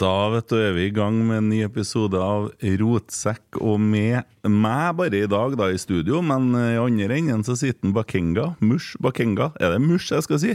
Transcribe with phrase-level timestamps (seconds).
[0.00, 2.46] Da vet du, er vi i gang med en ny episode av
[2.80, 7.52] Rotsekk, og med meg bare i dag da i studio, men i andre enden så
[7.60, 8.46] sitter en Bakenga.
[8.64, 9.50] Mush Bakenga.
[9.60, 10.54] Er det Mush jeg skal si?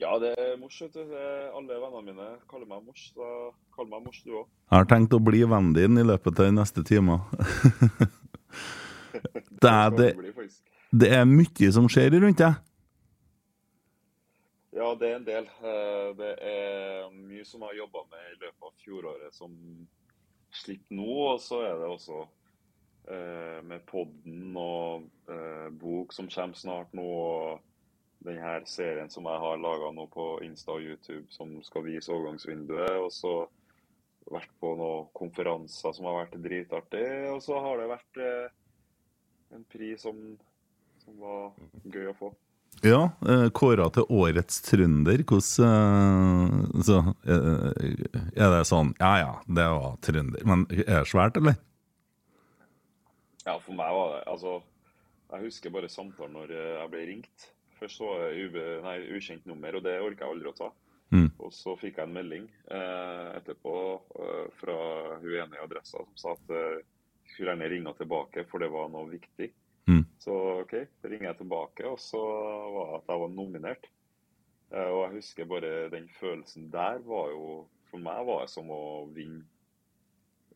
[0.00, 1.12] Ja, det er mors, vet du.
[1.52, 4.48] Alle vennene mine kaller meg mors, så kall meg mors du òg.
[4.48, 7.20] Jeg har tenkt å bli vennen din i løpet av de neste timer.
[9.62, 10.10] det, det,
[11.04, 12.56] det er mye som skjer rundt deg.
[14.72, 15.48] Ja, det er en del.
[15.60, 19.56] Eh, Det er mye som jeg har jobba med i løpet av fjoråret som
[20.52, 21.08] slipper nå.
[21.34, 22.20] Og så er det også
[23.12, 27.04] eh, med podden og eh, bok som kommer snart nå.
[27.04, 27.68] og
[28.22, 32.12] den her serien som jeg har laga nå på Insta og YouTube som skal vise
[32.14, 32.96] overgangsvinduet.
[33.02, 33.34] Og så
[34.30, 37.04] vært på noen konferanser som har vært dritartig.
[37.34, 38.22] Og så har det vært
[39.52, 40.22] en pris som,
[41.02, 41.52] som var
[41.84, 42.32] gøy å få.
[42.80, 45.22] Ja, eh, kåra til årets trønder.
[45.28, 47.68] Hvordan eh, så, eh,
[48.34, 50.44] Er det sånn Ja ja, det var trønder.
[50.48, 51.60] Men er det svært, eller?
[53.44, 54.60] Ja, for meg var det Altså,
[55.32, 57.50] jeg husker bare samtalen når jeg ble ringt.
[57.78, 60.72] Først så var det nei, ukjent nummer, og det orka jeg aldri å ta.
[61.12, 61.28] Mm.
[61.44, 63.72] Og så fikk jeg en melding eh, etterpå
[64.16, 64.76] eh, fra
[65.20, 66.78] hun ene i Adressa som sa at eh,
[67.34, 69.50] skulle gjerne ringe tilbake, for det var noe viktig.
[69.90, 70.04] Mm.
[70.18, 73.88] Så OK, ringer jeg tilbake, og så var det at jeg var nominert.
[74.72, 78.70] Eh, og jeg husker bare den følelsen der var jo For meg var det som
[78.72, 79.42] å vinne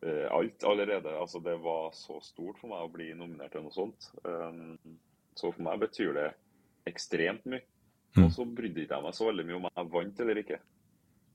[0.01, 1.13] eh, alt allerede.
[1.21, 4.09] Altså, det var så stort for meg å bli nominert til noe sånt.
[4.25, 4.79] Um,
[5.37, 6.31] så for meg betyr det
[6.89, 7.61] ekstremt mye.
[8.17, 8.23] Mm.
[8.25, 10.61] Og så brydde ikke jeg meg så veldig mye om jeg vant eller ikke.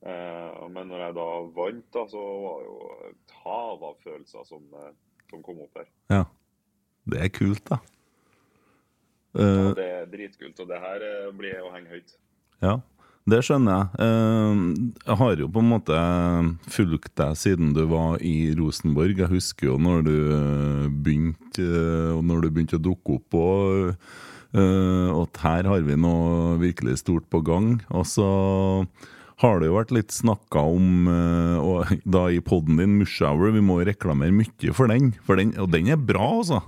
[0.09, 1.29] Eh, men når jeg da
[1.59, 2.77] vant, da, så var det jo
[3.11, 4.65] et hav av følelser som,
[5.29, 5.93] som kom opp der.
[6.09, 6.23] Ja.
[7.09, 7.81] Det er kult, da.
[9.31, 10.57] Og Eh, det er dritkult.
[10.59, 12.17] Og det her eh, blir å henge høyt.
[12.61, 12.79] ja,
[13.31, 13.87] det skjønner jeg.
[14.03, 15.99] Eh, jeg har jo på en måte
[16.73, 19.15] fulgt deg siden du var i Rosenborg.
[19.21, 20.17] Jeg husker jo når du
[21.05, 21.69] begynte,
[22.19, 23.95] når du begynte å dukke opp og
[24.51, 27.77] at her har vi noe virkelig stort på gang.
[27.87, 28.25] Og så
[29.39, 33.79] har det jo vært litt snakka om, og da i poden din, Mushhour, vi må
[33.87, 36.59] reklamere mye for den, for den, og den er bra, altså.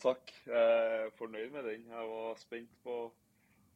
[0.00, 0.32] Takk.
[0.46, 1.84] Jeg er fornøyd med den.
[1.90, 3.10] Jeg var spent på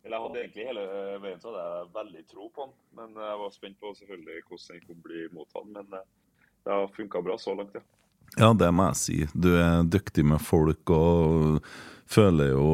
[0.04, 0.84] Eller jeg hadde egentlig hele
[1.22, 2.74] veien så hadde jeg veldig tro på den.
[2.98, 5.68] Men jeg var spent på selvfølgelig hvordan den kunne bli mottatt.
[5.74, 6.08] Men eh,
[6.64, 7.82] det har funka bra så langt, ja.
[8.36, 9.18] Ja, det må jeg si.
[9.34, 11.60] Du er dyktig med folk og
[12.06, 12.66] føler jo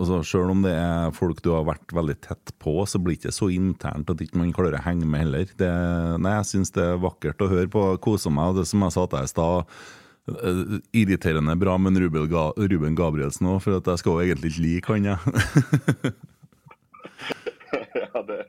[0.00, 3.26] altså Selv om det er folk du har vært veldig tett på, så blir det
[3.26, 5.50] ikke så internt at ikke man klarer å henge med heller.
[5.58, 5.72] Det,
[6.22, 7.84] nei, Jeg syns det er vakkert å høre på.
[8.04, 8.52] Koser meg.
[8.52, 9.76] og Det som jeg sa til deg i stad,
[10.30, 14.66] eh, irriterende bra med Ruben, Ga Ruben Gabrielsen òg, for jeg skal jo egentlig ikke
[14.66, 15.18] like han, jeg.
[18.02, 18.40] ja, det,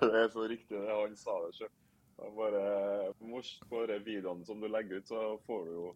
[0.00, 0.86] det er så riktig det.
[0.90, 1.72] Han sa det sjøl.
[2.36, 2.62] Bare
[3.70, 5.90] bare videoene som du legger ut, så får du jo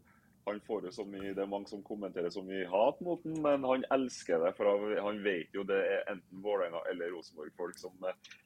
[0.45, 3.39] han får jo så mye, Det er mange som kommenterer så mye hat mot den,
[3.43, 4.53] men han elsker det.
[4.59, 7.97] For han vet jo det er enten Vålerenga eller Rosenborg-folk som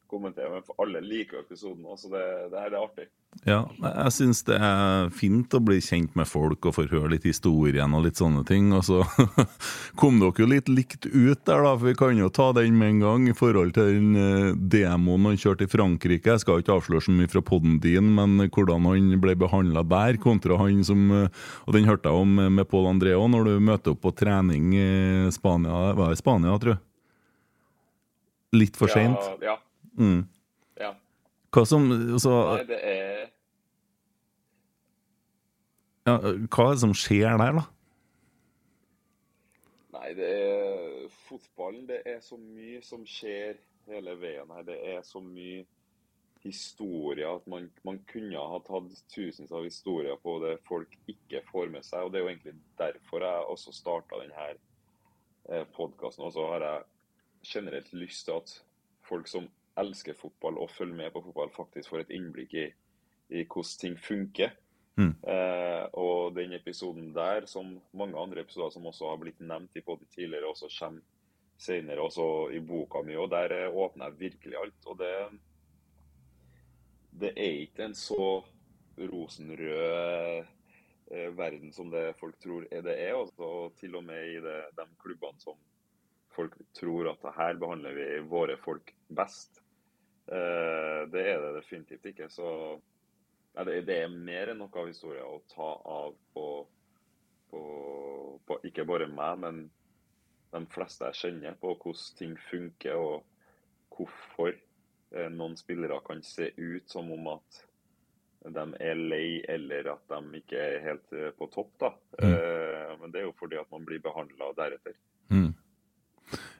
[0.08, 0.50] eh, kommenterer.
[0.50, 3.08] Men for alle liker episoden òg, så det, det her er artig.
[3.46, 7.26] Ja, jeg syns det er fint å bli kjent med folk og få høre litt
[7.28, 8.72] historien og litt sånne ting.
[8.74, 9.02] Og så
[10.00, 12.94] kom dere jo litt likt ut der, da, for vi kan jo ta den med
[12.94, 16.34] en gang i forhold til den eh, demoen han kjørte i Frankrike.
[16.34, 20.18] Jeg skal ikke avsløre så mye fra poden din, men hvordan han ble behandla der,
[20.22, 23.54] kontra han som eh, Og den hørte jeg om med Pål André òg, når du
[23.62, 24.90] møter opp på trening i
[25.34, 25.92] Spania.
[25.98, 26.82] Var det Spania, tror jeg?
[28.56, 29.20] Litt for seint?
[29.42, 29.52] Ja.
[29.52, 29.56] ja.
[29.98, 30.22] Mm.
[30.78, 30.92] ja.
[31.54, 31.88] Hva som
[32.20, 33.24] så, Nei, det er
[36.08, 37.64] ja, Hva er det som skjer der, da?
[39.98, 41.88] Nei, det er fotballen.
[41.88, 43.58] Det er så mye som skjer
[43.88, 44.64] hele veien her.
[44.68, 45.66] Det er så mye
[46.44, 51.72] historier at man, man kunne ha tatt tusenvis av historier på det folk ikke får
[51.74, 52.04] med seg.
[52.04, 56.24] og Det er jo egentlig derfor jeg også starta denne eh, podkasten.
[56.28, 56.86] Og så har jeg
[57.52, 58.54] generelt lyst til at
[59.08, 59.48] folk som
[59.80, 62.66] elsker fotball og følger med på fotball, faktisk får et innblikk i,
[63.34, 64.56] i hvordan ting funker.
[64.98, 65.12] Mm.
[65.30, 69.84] Eh, og den episoden der, som mange andre episoder som også har blitt nevnt i
[69.86, 71.06] podden tidligere, også kommer
[71.58, 74.86] senere også i boka mi, og der eh, åpner jeg virkelig alt.
[74.86, 75.14] Og det,
[77.22, 78.28] det er ikke en så
[78.98, 80.44] rosenrød
[81.14, 83.14] eh, verden som det folk tror er det er.
[83.14, 85.58] og til og med i det, de klubbene som
[86.34, 89.62] folk tror at her behandler vi våre folk best.
[90.28, 92.28] Eh, det er det definitivt ikke.
[92.28, 92.48] Så
[93.64, 96.46] det, er mer enn nok av historier å ta av på,
[97.50, 97.62] på,
[98.46, 99.62] på, ikke bare meg, men
[100.52, 103.24] de fleste jeg kjenner, på hvordan ting funker og
[103.96, 107.64] hvorfor eh, noen spillere kan se ut som om at
[108.48, 111.72] de er lei eller at de ikke er helt eh, på topp.
[111.80, 111.94] da.
[112.20, 113.00] Mm.
[113.00, 114.94] Men det er jo fordi at man blir behandla deretter.
[115.32, 115.50] Mm.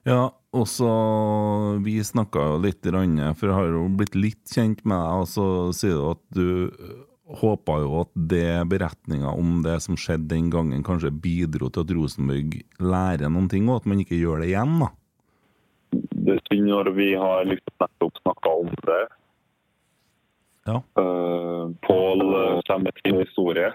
[0.06, 0.90] Ja, og så
[1.84, 5.46] Vi snakka jo litt, for jeg har jo blitt litt kjent med deg, og så
[5.76, 6.94] sier du at du øh,
[7.42, 11.92] håpa jo at det beretninga om det som skjedde den gangen, kanskje bidro til at
[11.96, 14.88] Rosenborg lærer noen ting, og at man ikke gjør det igjen, da?
[15.92, 19.04] Det er synd når vi har liksom nettopp snakka om det.
[20.68, 20.80] Ja.
[21.00, 22.24] Uh, Pål
[22.68, 23.70] kommer med sin historie.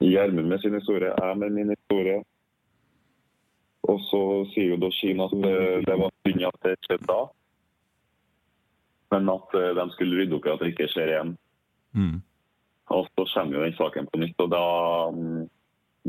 [0.00, 1.12] Gjermund med sin historie.
[1.16, 2.20] Jeg med min historie.
[3.90, 4.22] Og så
[4.54, 5.54] sier jo da Kina at det,
[5.88, 7.20] det var synd at det skjedde da.
[9.10, 11.32] Men at de skulle rydde opp i at det ikke skjer igjen.
[11.98, 12.20] Mm.
[12.94, 14.62] Og så kommer jo den saken på nytt, og da,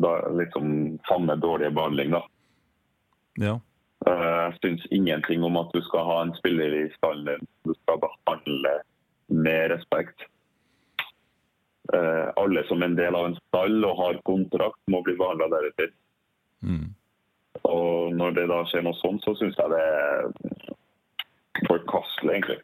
[0.05, 0.71] da liksom
[1.09, 2.21] samme dårlige behandling, da.
[3.41, 3.57] Ja.
[4.05, 8.71] Jeg syns ingenting om at du skal ha en spiller i stallen du skal behandle
[9.29, 10.25] med respekt.
[11.91, 15.93] Alle som er en del av en stall og har kontrakt, må bli behandla deretter.
[16.65, 16.89] Mm.
[17.59, 20.31] Og når det da skjer noe sånt, så syns jeg det er
[21.67, 22.59] forkastelig, egentlig.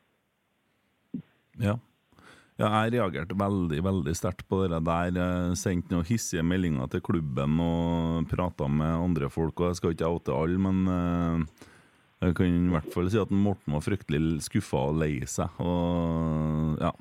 [1.62, 1.76] Ja.
[2.60, 2.68] ja.
[2.68, 5.14] jeg reagerte veldig veldig sterkt på det der.
[5.18, 9.60] Jeg sendte noen hissige meldinger til klubben og prata med andre folk.
[9.60, 11.48] og Jeg skal ikke oute alle, men
[12.18, 15.60] jeg kan i hvert fall si at Morten var fryktelig skuffa og lei seg.
[15.62, 16.94] Og ja,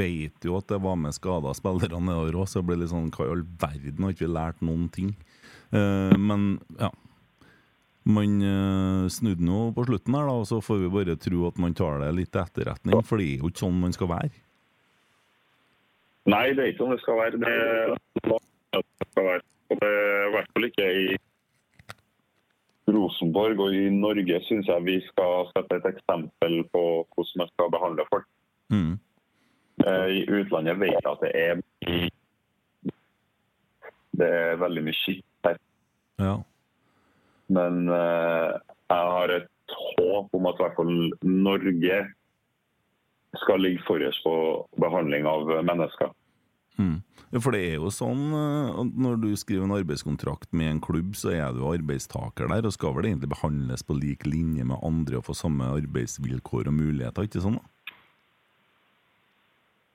[0.00, 3.12] vet jo at det var med skada spillere nedover òg, så jeg ble litt sånn
[3.14, 5.12] Hva i all verden, har ikke vi lært noen ting?
[5.70, 6.90] Men ja,
[8.06, 11.60] man uh, snudde nå på slutten, her da, og så får vi bare tro at
[11.62, 13.00] man tar det litt til etterretning.
[13.06, 14.32] For det er jo ikke sånn man skal være.
[16.26, 17.40] Nei, det er ikke sånn det skal være.
[17.42, 17.96] Det er
[18.76, 19.44] det skal være.
[19.70, 21.06] Og det er i hvert fall ikke i
[22.94, 26.82] Rosenborg og i Norge syns jeg vi skal sette et eksempel på
[27.14, 28.28] hvordan man skal behandle folk.
[28.70, 28.94] Mm.
[29.86, 31.60] I utlandet vet jeg at det er
[34.16, 35.58] det er veldig mye skitt her.
[36.22, 36.36] Ja.
[37.52, 38.56] Men uh,
[38.90, 40.94] jeg har et håp om at i hvert fall
[41.26, 41.98] Norge
[43.42, 44.36] skal ligge forrest på
[44.80, 46.14] behandling av mennesker.
[46.76, 47.00] Mm.
[47.42, 51.32] For det er jo sånn at når du skriver en arbeidskontrakt med en klubb, så
[51.34, 55.26] er du arbeidstaker der, og skal vel egentlig behandles på lik linje med andre og
[55.28, 57.58] få samme arbeidsvilkår og muligheter, ikke sånn?
[57.58, 57.72] da?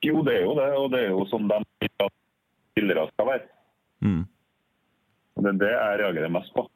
[0.02, 1.58] Jo, det er jo det, og det er jo sånn de
[2.72, 3.44] spillere skal være.
[4.02, 4.22] Mm.
[5.38, 6.66] Det er det jeg reagerer mest på.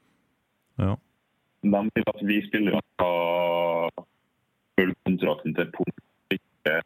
[0.79, 0.97] Ja.
[1.63, 3.91] De vil at vi spillere skal
[4.79, 6.03] følge kontrakten til punkt.
[6.31, 6.81] Ikke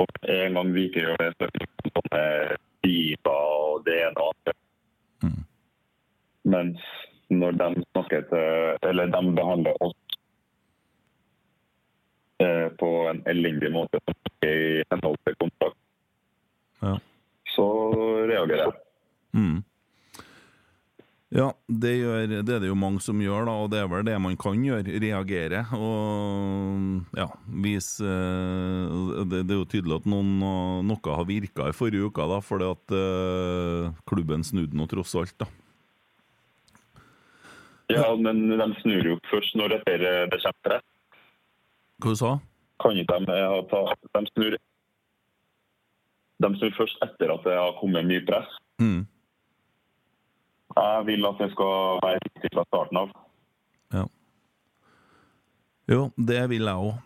[0.00, 2.22] og en gang vi ikke gjør det, så er det sånne
[2.84, 4.54] biler og det ene og andre.
[5.24, 5.42] Mm.
[6.54, 6.86] Mens
[7.30, 10.16] når de snakker til Eller de behandler oss
[12.40, 14.00] eh, på en elendig måte
[14.42, 15.76] i henhold til kontrakt,
[16.82, 16.94] Ja.
[17.54, 17.66] så
[18.30, 18.78] reagerer jeg.
[19.36, 19.58] Mm.
[21.30, 24.02] Ja, det, gjør, det er det jo mange som gjør, da, og det er vel
[24.08, 24.96] det man kan gjøre.
[24.98, 25.60] Reagere.
[25.78, 27.28] Og ja,
[27.62, 30.32] vise eh, det, det er jo tydelig at noen,
[30.88, 35.36] noe har virka i forrige uke, da, fordi at uh, klubben snudde nå tross alt,
[35.38, 35.46] da.
[37.90, 40.86] Ja, men de snur jo først når dette det er til rett.
[42.00, 42.34] Hva du sa
[42.80, 43.80] Kan ikke de ha ta
[44.16, 44.54] De snur
[46.40, 48.54] De snur først etter at det har kommet mye press.
[48.80, 49.02] Mm.
[50.76, 53.12] Jeg vil at det skal være riktig fra starten av.
[53.94, 54.06] Ja.
[55.90, 56.98] Jo, det vil jeg òg.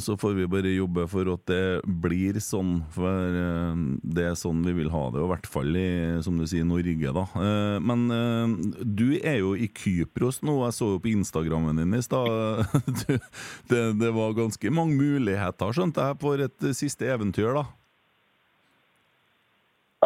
[0.00, 2.76] Så får vi bare jobbe for at det blir sånn.
[2.94, 5.88] For eh, det er sånn vi vil ha det, og i hvert fall i
[6.24, 7.24] som du sier, Norge, da.
[7.42, 8.54] Eh, men eh,
[8.86, 10.54] du er jo i Kypros nå.
[10.68, 12.62] Jeg så jo på Instagrammen din i stad.
[13.70, 17.64] Det, det var ganske mange muligheter, skjønte jeg, for et siste eventyr, da.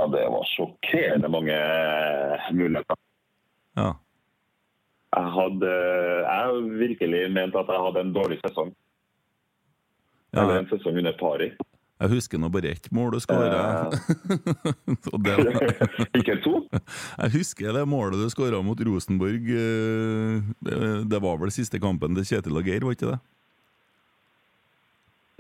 [0.00, 1.56] Ja, det var sjokkerende mange
[2.56, 2.96] muligheter.
[3.76, 3.90] Ja.
[5.10, 5.70] Jeg hadde
[6.24, 8.70] Jeg virkelig mente at jeg hadde en dårlig sesong.
[10.32, 11.50] Ja, Eller en sesong under pari.
[12.00, 13.90] jeg husker nå bare ett mål du skåra.
[16.18, 16.62] Ikke to?
[17.18, 19.50] Jeg husker det målet du skåra mot Rosenborg.
[19.52, 23.20] eh, Det var vel siste kampen til Kjetil og Geir, var ikke det?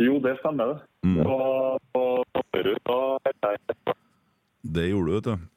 [0.00, 0.74] Jo, det stemmer.
[0.74, 0.78] det.
[1.06, 1.16] Mm.
[1.24, 2.04] Og, var på
[2.90, 3.94] og, Da
[4.62, 5.48] Det gjorde du, vet du.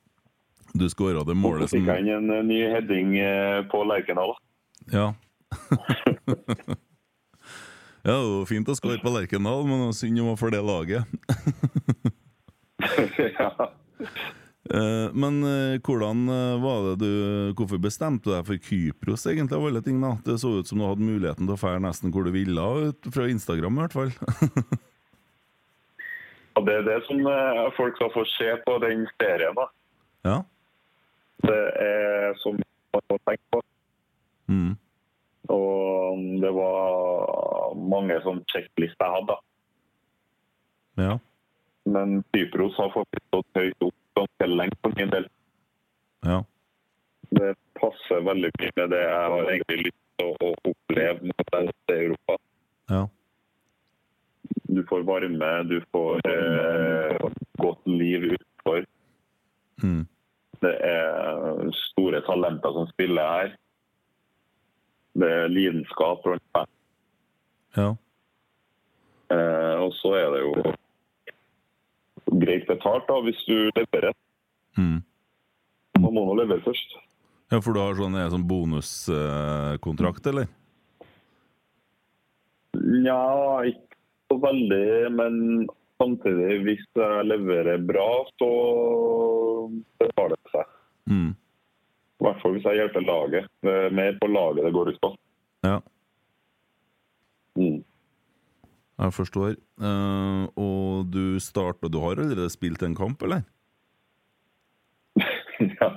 [0.73, 4.33] Du skåra det så målet som fikk han en eh, ny heading eh, på Lerkendal.
[4.91, 5.13] Ja.
[8.01, 10.53] ja, det var fint å skåre på Lerkendal, men det var synd om å for
[10.53, 11.03] det laget.
[13.39, 13.51] ja.
[14.63, 15.43] Eh, Men
[15.83, 16.21] hvordan
[16.63, 19.97] var det du Hvorfor bestemte du deg for Kypros, egentlig, av alle ting?
[19.99, 20.13] da?
[20.23, 22.63] Det så ut som du hadde muligheten til å fære nesten hvor du ville,
[23.11, 24.13] fra Instagram i hvert fall.
[26.53, 29.55] Og det er det som eh, folk skal få se på den serien.
[29.57, 29.67] da.
[30.29, 30.37] ja.
[31.43, 32.55] Det er som
[32.93, 33.61] man må tenke på.
[34.47, 34.75] Mm.
[35.51, 39.33] Og det var mange sånn sjekklister jeg hadde.
[39.33, 39.39] da.
[41.03, 41.17] Ja.
[41.89, 45.27] Men Kypros har faktisk stått høyt opp ganske lenge for min del.
[46.23, 46.39] Ja.
[47.33, 51.73] Det passer veldig mye med det jeg har egentlig lyst til å oppleve når jeg
[51.73, 52.37] er i Europa.
[52.93, 53.03] Ja.
[54.73, 58.85] Du får varme, du får eh, godt liv utenfor.
[59.83, 60.05] Mm.
[60.63, 63.53] Det er store talenter som spiller her.
[65.13, 66.71] Det er lidenskap rundt meg.
[67.77, 67.89] Ja.
[69.33, 70.73] Eh, og så er det jo
[72.41, 74.13] greit betalt da, hvis du leverer.
[74.77, 74.99] Mm.
[76.01, 76.97] Man må nå levere først.
[77.51, 80.49] ja, for du har sånn, sånn bonuskontrakt, eller?
[82.73, 83.19] Nja,
[83.69, 83.92] ikke
[84.33, 85.67] så veldig, men
[86.01, 88.09] samtidig, hvis jeg leverer bra,
[88.41, 88.51] så
[90.01, 90.75] betaler det seg.
[91.11, 91.31] Mm.
[91.33, 93.49] I hvert fall hvis jeg hjelper laget.
[93.65, 95.11] Det er mer på laget det går ut på.
[95.67, 95.79] Ja.
[97.59, 97.83] Mm.
[99.03, 99.55] Jeg forstår.
[99.81, 103.43] Uh, og du starta Du har allerede spilt en kamp, eller?
[105.59, 105.89] ja.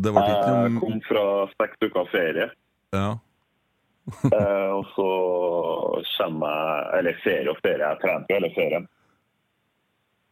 [0.00, 1.24] Det ble ikke Jeg kom fra
[1.56, 2.50] seks uker ferie,
[2.96, 3.10] Ja.
[4.32, 5.08] Eh, og så
[6.16, 8.88] kommer jeg Eller ferie og ferie, jeg trener jo hele ferien.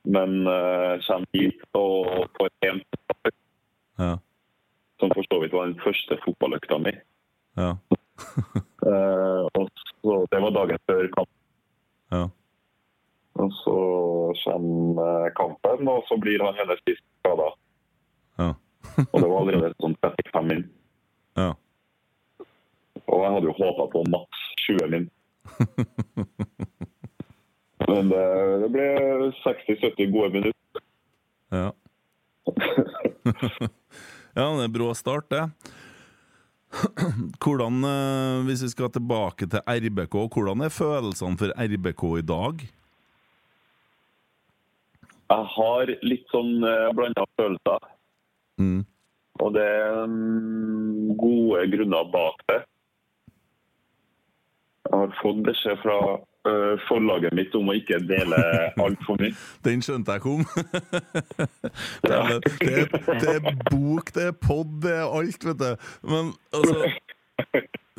[0.09, 2.81] Men eh, kommer hit og får én
[3.99, 4.13] Ja.
[5.01, 6.95] som for så vidt var den første fotballøkta mi.
[7.59, 7.75] Ja.
[8.89, 11.29] Eh, og så, det var dagen før kamp.
[12.15, 12.21] Ja.
[13.43, 13.75] Og så
[14.45, 17.49] kommer kampen, og så blir han hennes sist skada.
[18.39, 18.49] Ja.
[19.13, 20.63] Og det var allerede sånn 35 min.
[21.37, 21.51] Ja.
[23.11, 25.09] Og jeg hadde jo håpa på maks 20 min.
[27.89, 28.25] Men det,
[28.63, 28.89] det ble
[29.81, 30.85] 60-70 gode minutter.
[31.55, 31.69] Ja.
[34.39, 35.45] ja, det er brå start, det.
[37.41, 42.67] Hvordan, eh, Hvis vi skal tilbake til RBK, hvordan er følelsene for RBK i dag?
[45.29, 46.55] Jeg har litt sånn
[46.97, 47.89] blanda følelser.
[48.61, 48.85] Mm.
[49.39, 52.63] Og det er mm, gode grunner bak det.
[54.89, 55.99] Jeg har fått beskjed fra
[56.99, 58.39] forlaget mitt om å ikke dele
[58.83, 59.35] altfor mye.
[59.67, 60.45] Den skjønte jeg kom.
[62.05, 62.87] det, er, det,
[63.23, 65.91] det er bok, det er pod, det er alt, vet du.
[66.09, 66.91] Men altså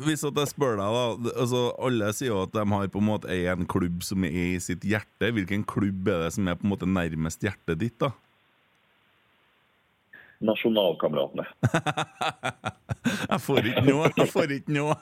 [0.00, 3.36] Hvis jeg spør deg, da altså, Alle sier jo at de har på en måte
[3.52, 5.32] en klubb som er i sitt hjerte.
[5.36, 8.12] Hvilken klubb er det som er på en måte nærmest hjertet ditt, da?
[10.40, 11.44] Nasjonalkameratene.
[13.30, 14.12] Jeg får ikke noe!
[14.16, 14.96] Jeg får ikke noe!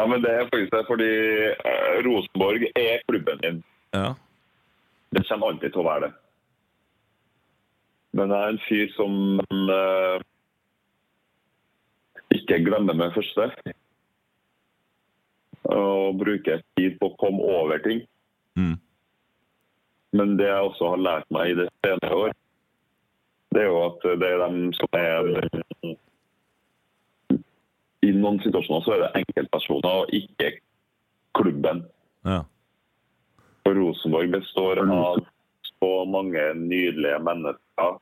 [0.00, 1.12] Ja, men det er faktisk det, fordi
[1.68, 3.62] øh, Rosenborg er klubben din.
[3.92, 4.14] ja.
[5.10, 6.12] Det kommer alltid til å være det.
[8.16, 9.14] Men jeg er en fyr som
[9.74, 10.22] uh,
[12.30, 13.48] ikke glemmer meg første.
[15.74, 18.04] Og bruker tid på å komme over ting.
[18.54, 18.76] Mm.
[20.14, 22.38] Men det jeg også har lært meg i det senere år,
[23.50, 25.32] det er jo at det er dem som er
[28.10, 30.54] I noen situasjoner så er det enkeltpersoner og ikke
[31.38, 31.84] klubben.
[32.26, 32.42] Ja.
[33.64, 35.20] For Rosenborg består av
[35.78, 37.98] så mange nydelige mennesker.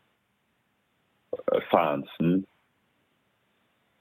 [1.70, 2.40] Fansen,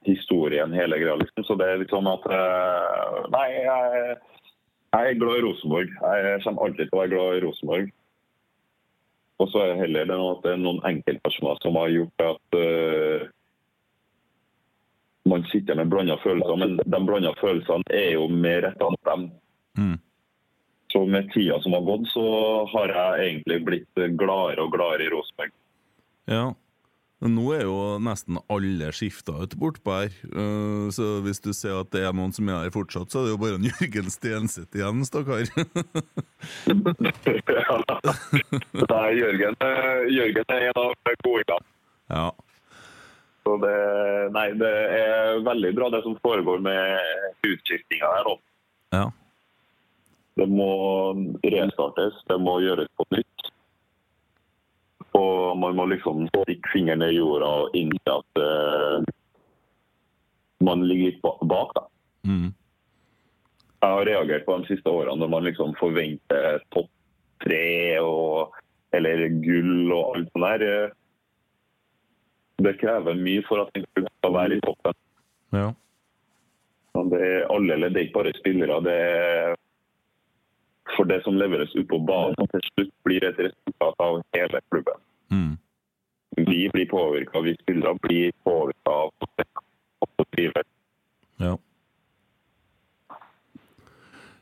[0.08, 1.16] historien, hele greia.
[1.20, 1.44] Liksom.
[1.44, 4.18] Så det er litt sånn at eh, Nei, jeg,
[4.96, 5.92] jeg er glad i Rosenborg.
[5.92, 7.96] Jeg kommer alltid til å være glad i Rosenborg.
[9.38, 12.58] Og så er det heller det at det er noen enkeltpersoner som har gjort at
[12.58, 13.28] uh,
[15.30, 16.60] man sitter med blanda følelser.
[16.60, 19.30] Men de blanda følelsene er jo mer retta mot dem.
[19.78, 19.98] Mm.
[20.92, 22.28] Så med tida som har gått, så
[22.72, 25.52] har jeg egentlig blitt gladere og gladere i Rosenborg.
[26.32, 26.46] Ja.
[27.24, 30.12] Men nå er jo nesten alle skifta ut bortpå her.
[30.28, 33.26] Eh, så hvis du ser at det er noen som er her fortsatt, så er
[33.26, 35.42] det jo bare en Jørgen Stenseth igjen, stakkar.
[37.58, 37.78] ja.
[38.84, 41.64] Nei, Jørgen, eh, Jørgen er en av godingene.
[42.14, 42.28] ja.
[43.48, 43.76] Så det,
[44.36, 48.34] nei, det er veldig bra det som foregår med utskiftinga her nå.
[48.92, 49.06] Ja.
[50.36, 50.74] Det må
[51.48, 53.48] restartes, det må gjøres på nytt.
[55.16, 59.08] Og man må liksom stikke fingeren i jorda og innse at uh,
[60.68, 61.72] man ligger litt bak.
[61.80, 61.88] da.
[62.28, 62.52] Mm.
[63.80, 66.92] Jeg har reagert på de siste årene når man liksom forventer topp
[67.48, 67.66] tre
[68.04, 68.60] og,
[68.92, 70.98] eller gull og alt sånt der.
[72.58, 74.98] Det krever mye for at en klubb skal være i toppen.
[75.54, 75.74] ja.
[76.98, 78.80] Det er alle ledd, ikke bare spillere.
[78.82, 79.56] det er
[80.96, 84.98] For det som leveres ut på banen, til slutt blir et resultat av hele klubben.
[85.30, 85.58] Mm.
[86.38, 89.12] Vi blir påvirka, vi spillere blir påvirka av
[90.18, 90.64] å drive.
[91.38, 91.54] Ja.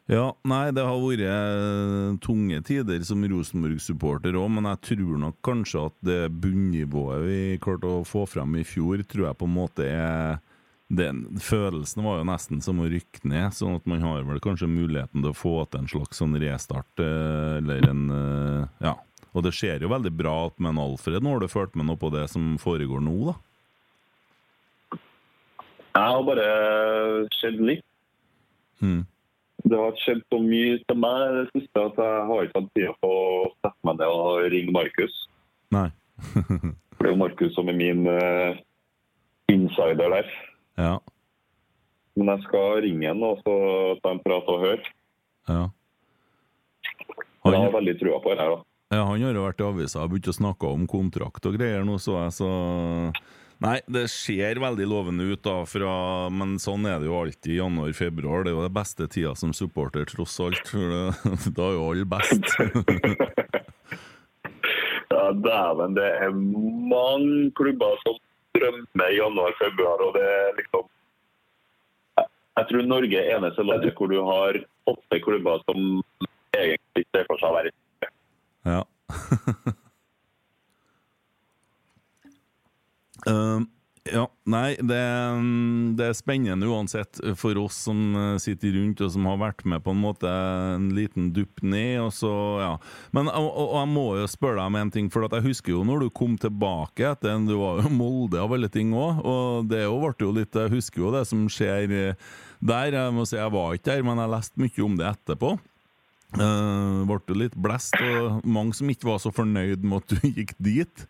[0.06, 5.40] Ja, nei, det har vært eh, tunge tider som Rosenborg-supporter òg, men jeg tror nok
[5.46, 9.56] kanskje at det bunnivået vi klarte å få frem i fjor, tror jeg på en
[9.56, 10.38] måte er
[10.94, 14.70] den Følelsen var jo nesten som å rykke ned, sånn at man har vel kanskje
[14.70, 18.94] muligheten til å få til en slags sånn restart, eh, eller en eh, Ja.
[19.36, 21.20] Og det ser jo veldig bra ut med en Alfred.
[21.20, 25.00] Nå har du fulgt med noe på det som foregår nå, da?
[25.98, 26.46] Jeg har bare
[27.36, 27.84] sett litt.
[28.80, 29.02] Mm.
[29.66, 32.74] Det har skjedd så mye til meg i det siste at jeg har ikke hatt
[32.78, 35.16] tid på å sette meg ned og ringe Markus.
[35.74, 35.88] Nei.
[36.22, 38.62] For det er jo Markus som er min uh,
[39.52, 40.32] insider der.
[40.82, 40.96] ja.
[42.16, 43.56] Men jeg skal ringe han og så
[44.00, 44.94] ta en prat og høre.
[45.50, 45.66] Ja.
[47.44, 47.54] Han...
[47.54, 48.54] jeg har veldig trua på det her.
[48.54, 48.62] da.
[48.96, 51.84] ja, han har jo vært i avisa og begynt å snakke om kontrakt og greier
[51.84, 52.52] nå, så jeg, så
[53.64, 55.92] Nei, det ser veldig lovende ut, da, fra,
[56.30, 58.44] men sånn er det jo alltid i januar-februar.
[58.44, 60.74] Det er jo det beste tida som supporter, tross alt.
[61.56, 62.44] Da er jo alle best.
[65.16, 68.18] Ja, Dæven, det er mange klubber som
[68.58, 70.02] drømmer i januar-februar.
[70.08, 70.84] og det er liksom...
[72.18, 74.60] Jeg- Jeg tror Norge er eneste landet hvor du har
[74.92, 76.04] åtte klubber som
[76.58, 78.10] egentlig ser for seg å være i
[78.66, 78.84] Ja.
[83.26, 83.70] Um,
[84.06, 85.00] ja, nei, det,
[85.98, 89.82] det er spennende uansett for oss som eh, sitter rundt og som har vært med
[89.82, 92.04] på en måte en liten dupp ned.
[92.04, 92.76] Og så, ja.
[93.18, 95.82] Men og, og jeg må jo spørre deg om en ting, for jeg husker jo
[95.90, 99.82] når du kom tilbake etter Du var jo Molde av alle ting òg, og det
[99.88, 102.30] jo ble jo litt Jeg husker jo det som skjer eh,
[102.62, 103.00] der.
[103.00, 105.56] Jeg må si jeg var ikke der, men jeg leste mye om det etterpå.
[106.36, 110.30] Uh, ble jo litt blest, og mange som ikke var så fornøyd med at du
[110.30, 111.08] gikk dit.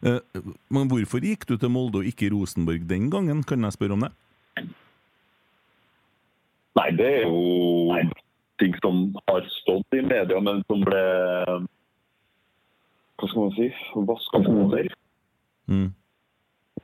[0.00, 0.40] Eh,
[0.72, 4.06] men hvorfor gikk du til Molde og ikke Rosenborg den gangen, kan jeg spørre om
[4.06, 4.12] det?
[6.78, 7.98] Nei, det er jo
[8.60, 11.04] ting som har stått i media, men som ble
[13.20, 13.68] Hva skal man si?
[14.08, 14.88] Vaska hoder.
[15.68, 15.90] Mm.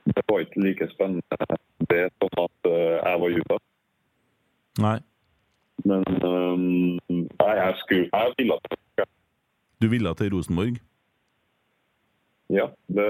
[0.07, 1.47] Det var ikke like spennende
[1.91, 3.59] det som at eh, jeg var ute.
[4.85, 4.99] Nei.
[5.89, 9.09] Men um, nei, jeg skulle Jeg ville til
[9.83, 10.79] Du ville til Rosenborg?
[12.49, 13.09] Ja, det,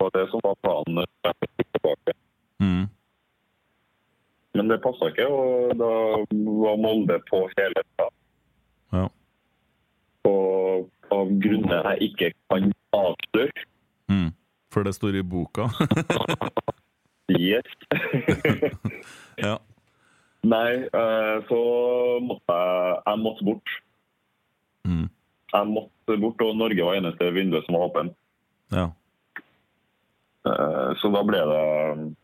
[0.00, 0.94] var det som var planen.
[0.94, 2.16] når jeg gikk tilbake.
[2.60, 2.86] Mm.
[4.54, 5.92] Men det passa ikke, og da
[6.64, 8.08] var Molde på hele tida.
[8.92, 9.06] Ja.
[10.30, 13.66] Og av grunner jeg ikke kan avsløre.
[14.10, 14.30] Mm.
[14.74, 15.70] For det står i boka?
[17.30, 17.62] Yes.
[19.46, 19.58] ja.
[20.42, 21.60] Nei, eh, så
[22.24, 23.74] måtte jeg Jeg måtte bort.
[24.84, 25.06] Mm.
[25.50, 28.16] Jeg måtte bort, og Norge var eneste vinduet som var åpent.
[28.74, 28.86] Ja.
[30.46, 32.14] Eh, Så da ble det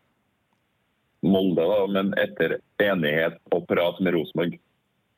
[1.27, 4.59] Molde, da, men etter enighet og prat med Rosenborg.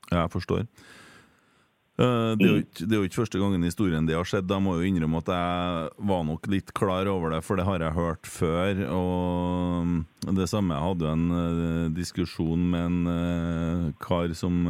[0.10, 0.64] Ja, jeg forstår.
[2.00, 4.28] Eh, Det er, jo ikke, det er jo ikke første gangen i historien det har
[4.28, 4.52] skjedd.
[4.52, 7.84] Jeg må jo innrømme at jeg var nok litt klar over det, for det har
[7.84, 8.80] jeg hørt før.
[8.96, 14.62] Og det samme, jeg hadde jo en eh, diskusjon med en eh, kar som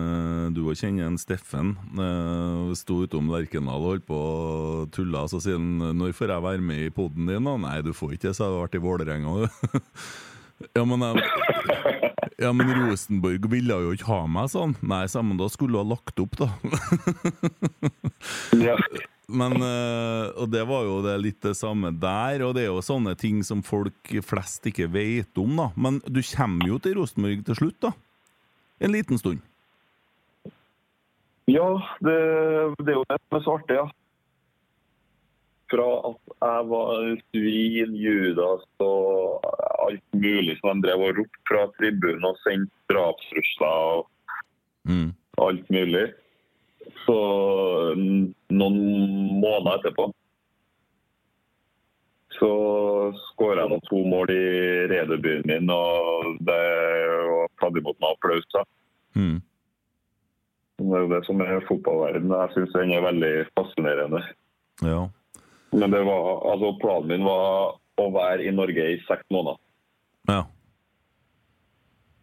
[0.56, 1.76] du òg kjenner, en Steffen.
[2.80, 6.62] Sto utom Lerkendal og holdt på og tulle, Så sier han 'Når får jeg være
[6.62, 7.58] med i poden din?' da?
[7.58, 9.80] 'Nei, du får ikke det', så jeg har vært i Vålerenga, du.
[10.76, 11.24] Ja, men, jeg,
[12.44, 14.76] ja, men Rosenborg ville jo ikke ha meg sånn.
[14.84, 16.52] Nei, sammen da skulle du ha lagt opp, da.
[18.60, 18.76] Ja.
[19.30, 22.82] Men, eh, og det var jo det litt det samme der, og det er jo
[22.84, 25.68] sånne ting som folk flest ikke vet om, da.
[25.78, 27.94] Men du kommer jo til Rosenborg til slutt, da.
[28.82, 29.44] En liten stund.
[31.50, 31.70] Ja,
[32.06, 32.18] det,
[32.82, 33.88] det er jo det som er så artig, ja.
[35.70, 39.44] Fra at jeg var svin, Judas og
[39.86, 44.08] alt mulig som de drev og ropte fra tribunen og sendte drapstrusler og
[44.90, 45.12] Mm.
[45.38, 46.06] alt mulig.
[47.06, 47.16] Så
[48.00, 48.78] mm, noen
[49.44, 50.08] måneder etterpå
[52.40, 52.50] så
[53.28, 54.44] skåra jeg noen to mål i
[54.92, 56.60] redebyen min, og det
[57.28, 58.48] var tatt imot med applaus.
[58.56, 58.64] da.
[59.20, 59.42] Mm.
[60.80, 62.32] Det er jo det som er fotballverdenen.
[62.40, 64.22] Jeg syns den er veldig fascinerende.
[64.86, 65.02] Ja.
[65.72, 69.60] Men det var, altså planen min var å være i Norge i seks måneder.
[70.30, 70.44] Ja.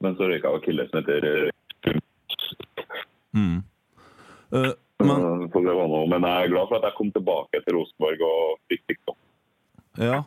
[0.02, 1.52] Men så røyka akillesen etter eh,
[3.36, 3.58] Mm.
[4.54, 4.72] uh,
[5.04, 6.06] men Så det var noe.
[6.08, 9.12] Men jeg er glad for at jeg kom tilbake til Rosenborg og fikk fiksa
[10.00, 10.22] Ja.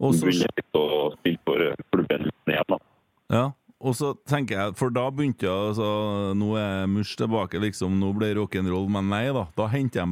[0.00, 2.64] Og så begynne litt å spille for klubben igjen.
[2.72, 2.78] da.
[3.32, 3.44] Ja,
[3.80, 5.86] og så tenker jeg, for da begynte jeg altså,
[6.38, 7.98] Nå er Mush tilbake, liksom.
[8.00, 9.46] Nå ble rock'n'roll, men nei da.
[9.58, 10.08] Da henter jeg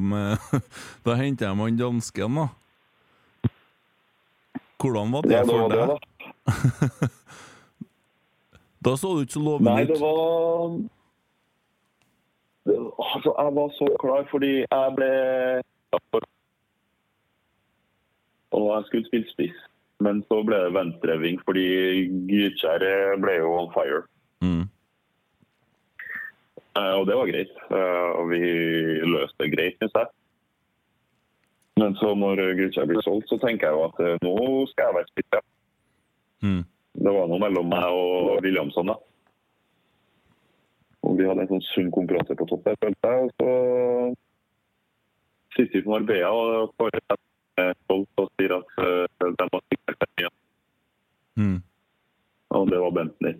[1.07, 2.49] Da henter de han dansken, da.
[4.85, 5.87] Hvordan var det Ja, det for deg?
[5.89, 7.09] da.
[8.85, 9.77] Da så du ikke så lovende ut.
[9.79, 10.77] Nei, det var
[13.05, 15.09] Altså, jeg var så klar fordi jeg ble
[18.55, 19.57] Og jeg skulle spille spiss,
[20.03, 21.65] men så ble det venstreving fordi
[22.31, 22.85] Gytkjær
[23.23, 24.03] ble jo on fire.
[24.43, 24.65] Mm.
[26.77, 27.55] Eh, Og det var greit.
[27.71, 28.41] Eh, Og vi
[29.07, 30.07] løste det greit, syns jeg.
[31.79, 34.97] Men så når Gytkjær blir solgt, så tenker jeg jo at eh, nå skal jeg
[34.99, 35.41] være spiss.
[36.43, 36.63] Mm.
[36.95, 38.95] Det var noe mellom meg og Williamson, da.
[41.05, 43.25] Og vi hadde en sånn sunn konkurranse på topp der, følte jeg.
[43.25, 43.49] Og så
[45.57, 47.19] sitter vi på Marbella og får er
[47.85, 50.37] stolt og sier at uh, de har sikkert seg igjen.
[51.41, 51.57] Mm.
[52.55, 53.35] Og det var Bentley.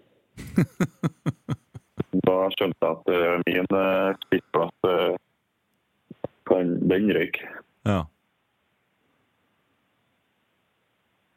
[2.27, 5.15] da skjønte jeg at uh, min uh, spissplass uh,
[6.49, 7.41] kan, den røyk.
[7.89, 8.03] Ja.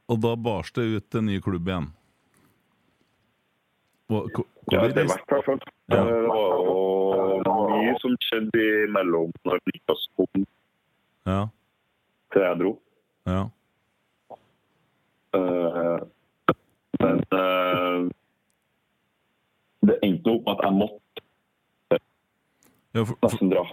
[0.07, 1.91] Og da bars det ut til ny klubb igjen.
[4.07, 5.59] Hvor, hvor, Ja, det i hvert fall.
[5.91, 6.03] Ja.
[6.03, 10.45] Det var mye som skjedde imellom når Niklas kom
[11.27, 11.47] Ja.
[12.37, 12.73] Til jeg dro.
[13.27, 13.41] Ja.
[15.35, 15.99] Uh,
[17.01, 18.05] men uh,
[19.87, 21.03] det endte opp med at jeg måtte
[22.95, 23.63] Ja, for, nesten dra.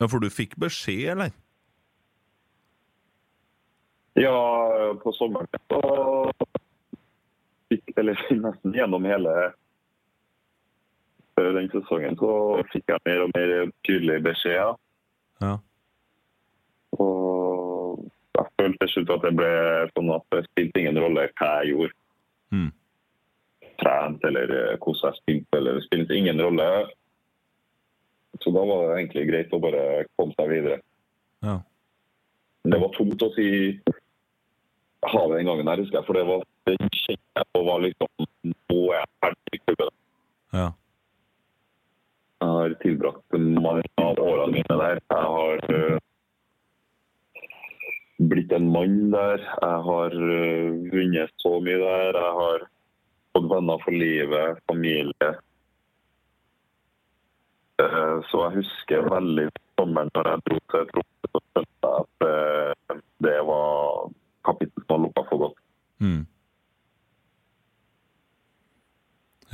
[0.00, 1.30] ja, for du fikk beskjed, eller?
[4.14, 4.34] Ja,
[5.02, 5.80] på sommeren så
[7.72, 9.32] fikk Eller nesten gjennom hele
[11.38, 12.32] eh, den sesongen så
[12.72, 13.54] fikk jeg mer og mer
[13.86, 14.76] tydelige beskjeder.
[15.42, 15.56] Ja.
[16.94, 17.33] Og
[18.64, 19.52] følte til slutt at det ble
[19.92, 21.96] sånn at det spilte ingen rolle hva jeg gjorde.
[22.54, 22.70] Mm.
[23.82, 26.68] Trent eller eh, hvordan jeg spilte, eller det spilte ingen rolle.
[28.42, 29.84] Så da var det egentlig greit å bare
[30.18, 30.80] komme seg videre.
[31.44, 31.58] Ja.
[32.64, 33.48] Det var tungt å si
[35.04, 36.06] ha det den gangen her, husker jeg.
[36.06, 39.92] For det var det kjente jeg på var liksom Nå er jeg ferdig i klubben.
[40.54, 40.70] Ja.
[42.44, 45.00] Jeg har tilbrakt mange av årene mine der.
[45.00, 46.00] Jeg har øh,
[48.18, 49.38] blitt en mann der.
[49.38, 52.18] Jeg har øh, vunnet så mye der.
[52.18, 52.66] Jeg har
[53.34, 55.30] fått venner for livet, familie.
[57.82, 59.48] Eh, Så jeg husker veldig
[59.78, 64.12] sommeren når jeg dro til Tromsø, og skjønte at øh, det var
[64.46, 65.58] kapittel som var lukka for godt.
[65.98, 66.22] Mm.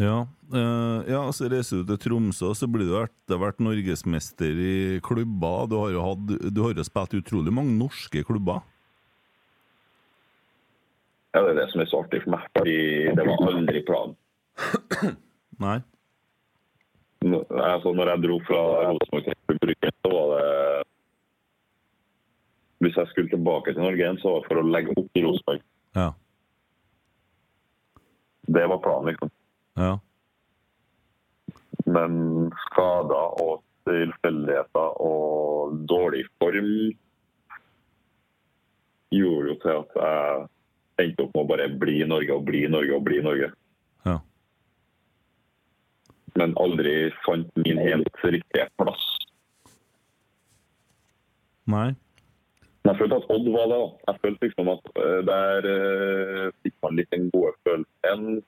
[0.01, 4.75] Ja, uh, ja, så reiser du til Tromsø, så blir du etter hvert norgesmester i
[5.05, 5.67] klubber.
[5.69, 8.63] Du har jo, hatt, du har jo spilt utrolig mange norske klubber.
[11.35, 12.79] Ja, Det er det som er så artig for meg, fordi
[13.15, 14.17] det var aldri planen.
[15.65, 15.79] Nei?
[17.21, 20.47] Altså, når jeg dro fra Rosenborg til så var det
[22.81, 25.25] hvis jeg skulle tilbake til Norge igjen, så var det for å legge opp i
[25.27, 25.65] Rosenborg.
[25.99, 26.07] Ja.
[28.57, 29.33] Det var planen, liksom.
[29.81, 29.95] Ja.
[31.89, 36.73] Men skader og tilfeldigheter og dårlig form
[39.11, 42.67] gjorde jo til at jeg endte opp med å bare bli i Norge og bli
[42.67, 43.49] i Norge og bli i Norge.
[44.07, 44.19] Ja.
[46.39, 49.09] Men aldri fant min helt riktige plass.
[51.71, 51.91] Nei.
[52.85, 53.81] Men jeg følte at Odd var det.
[53.81, 53.89] da.
[54.09, 58.41] Jeg følte liksom at eh, der eh, fikk man litt den gode følelsen.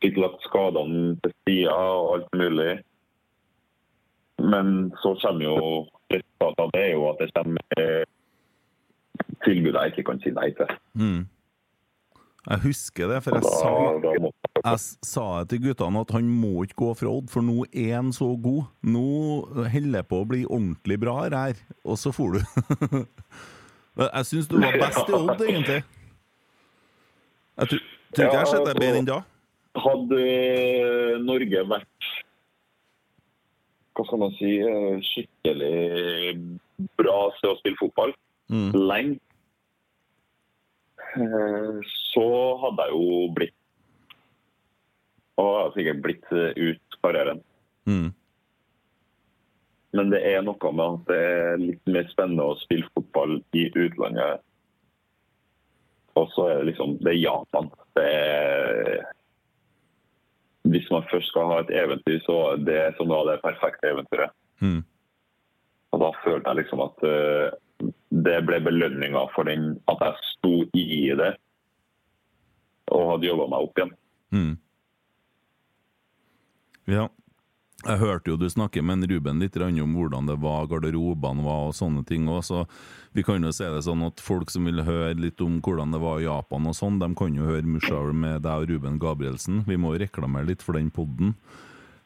[0.00, 2.70] Fikk lagt skadene til sida og alt mulig.
[4.40, 5.58] Men så kommer jo
[6.10, 8.06] resultatet av det er jo at det kommer
[9.44, 10.72] tilbud jeg ikke kan si nei til.
[10.96, 11.20] Mm.
[12.40, 16.28] Jeg husker det, for jeg, jeg sa da, da Jeg sa til guttene at han
[16.40, 18.70] må ikke gå fra Odd, for nå er han så god.
[18.80, 19.04] Nå
[19.74, 22.40] holder jeg på å bli ordentlig bra her, og så for du.
[24.06, 25.82] jeg syns du var best i Odd, egentlig.
[27.60, 27.84] Jeg tror
[28.14, 29.20] tror ikke jeg har sett deg bedre enn da.
[29.80, 32.10] Hadde eh, Norge vært
[33.96, 36.34] hva skal man si, eh, skikkelig
[36.96, 38.14] bra til å spille fotball
[38.50, 38.72] Mm.
[38.74, 39.20] lenge,
[41.14, 41.76] eh,
[42.10, 42.24] så
[42.58, 43.54] hadde jeg jo blitt
[45.38, 47.38] Og sikkert blitt ut karrieren.
[47.86, 48.10] Mm.
[49.94, 53.70] Men det er noe med at det er litt mer spennende å spille fotball i
[53.70, 54.42] utlandet.
[56.18, 57.70] Og så er det liksom Det er Japan.
[57.96, 59.06] Det er
[60.68, 64.34] Hvis man først skal ha et eventyr, så er det som var det perfekte eventyret.
[64.60, 64.82] Mm.
[65.90, 67.46] Og da følte jeg liksom at uh,
[68.26, 71.32] det ble belønninga for den at jeg sto i det
[72.90, 73.94] og hadde jobba meg opp igjen.
[74.34, 74.54] Mm.
[76.90, 77.06] Ja.
[77.80, 81.70] Jeg hørte jo du snakke med en Ruben litt om hvordan det var, garderobene var
[81.70, 82.64] og sånne ting òg, så
[83.16, 86.02] vi kan jo se det sånn at folk som vil høre litt om hvordan det
[86.02, 89.64] var i Japan og sånn, de kan jo høre Mushaul med deg og Ruben Gabrielsen.
[89.66, 91.32] Vi må jo reklamere litt for den podden.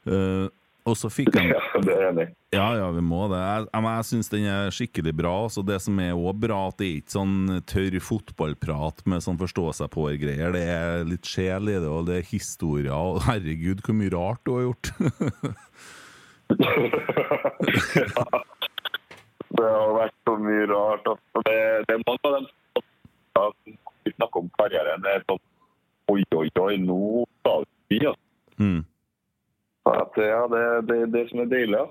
[0.07, 0.47] Eh,
[0.85, 2.27] og så fikk han Ja, det er enig.
[2.55, 3.41] Ja, ja, vi må det.
[3.41, 5.35] Jeg, jeg, jeg syns den er skikkelig bra.
[5.53, 7.37] Så det som er òg bra, at det er ikke sånn
[7.71, 10.55] tørr fotballprat med sånn forstå-seg-på-greier.
[10.55, 12.93] Det er litt sjel i det, og det er historier.
[12.95, 14.93] Og herregud, hvor mye rart du har gjort!
[19.55, 21.07] Det har vært så mye rart.
[21.07, 21.43] Altså.
[21.47, 22.47] Det, det er mange av dem
[23.39, 25.05] som vi snakker om karrieren.
[25.05, 25.43] Det er sånn
[26.13, 26.97] Oi, oi, oi, nå
[27.47, 27.55] sa
[27.89, 28.21] vi altså.
[28.61, 28.83] mm.
[29.85, 31.85] At, ja, det er det, det som er deilig.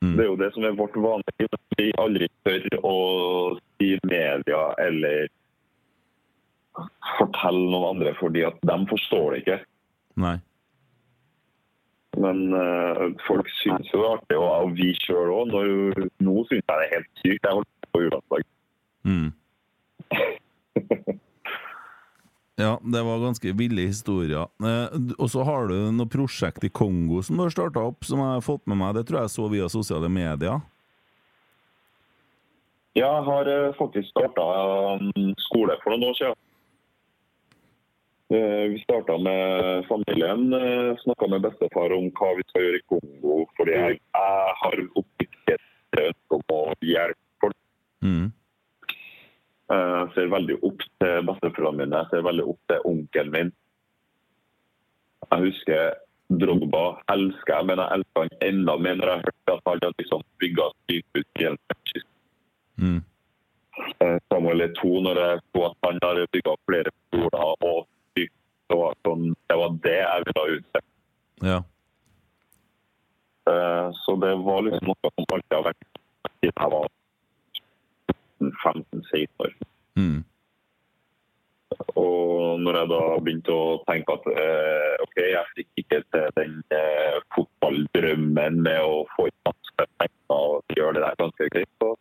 [0.00, 0.16] Mm.
[0.16, 2.96] Det er jo det som er vårt vanlige at Vi aldri tør å
[3.76, 5.28] si media eller
[7.16, 9.58] fortelle noen andre, fordi at de forstår det ikke.
[10.24, 10.36] Nei.
[12.16, 15.52] Men uh, folk syns jo det er artig, og, og vi sjøl òg.
[16.24, 17.44] Nå syns jeg det er helt sykt.
[17.44, 18.48] Jeg holdt på juledag.
[19.04, 19.30] Mm.
[22.56, 24.46] Ja, det var ganske ville historier.
[24.64, 28.22] Eh, og så har du noe prosjekt i Kongo som du har starta opp, som
[28.22, 28.94] jeg har fått med meg.
[28.96, 30.62] Det tror jeg så via sosiale medier.
[32.96, 34.46] Ja, jeg har eh, faktisk starta
[35.44, 36.38] skole for noen år siden.
[38.32, 40.48] Eh, Vi starta med familien.
[40.56, 43.36] eh, Snakka med bestefar om hva vi skal gjøre i Kongo.
[43.60, 45.58] Fordi jeg, jeg har oppriktig
[46.06, 47.58] ønske om å hjelpe folk.
[48.00, 48.32] Mm.
[49.70, 52.02] Eh, Jeg ser veldig opp til besteforeldrene mine.
[52.02, 53.52] Jeg ser veldig opp til onkelen min.
[55.30, 55.94] Jeg husker
[56.26, 59.90] Drogba elsker jeg, men jeg elsker han enda mer når jeg hørte at han hadde
[60.00, 62.16] liksom bygga sykehus i Elfenbenskysten.
[62.82, 63.00] Mm.
[64.32, 69.24] Samuel er to når jeg så at han har bygga flere skoler og sykehus, sånn,
[69.46, 70.88] det var det jeg ville ha utført.
[71.46, 71.58] Ja.
[73.46, 75.86] Eh, Så det var liksom noe som alltid har vært
[76.40, 76.88] siden jeg var
[78.40, 79.52] 15-16 år.
[79.96, 80.24] Mm.
[81.96, 86.58] Og når jeg da begynte å tenke at eh, OK, jeg fikk ikke til den
[86.74, 91.92] eh, fotballdrømmen med å få inn masse penger og gjøre det der ganske greit, så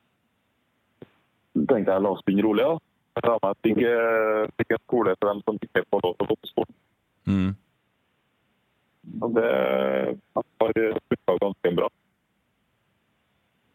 [1.56, 2.68] tenkte jeg la oss begynne rolig.
[2.68, 2.76] da.
[3.26, 3.92] La meg bygge,
[4.60, 6.76] fikk en skole for dem som ikke får lov til å gå på skolen.
[7.26, 7.52] Mm.
[9.24, 9.52] Og det
[10.36, 11.90] har funka ganske bra.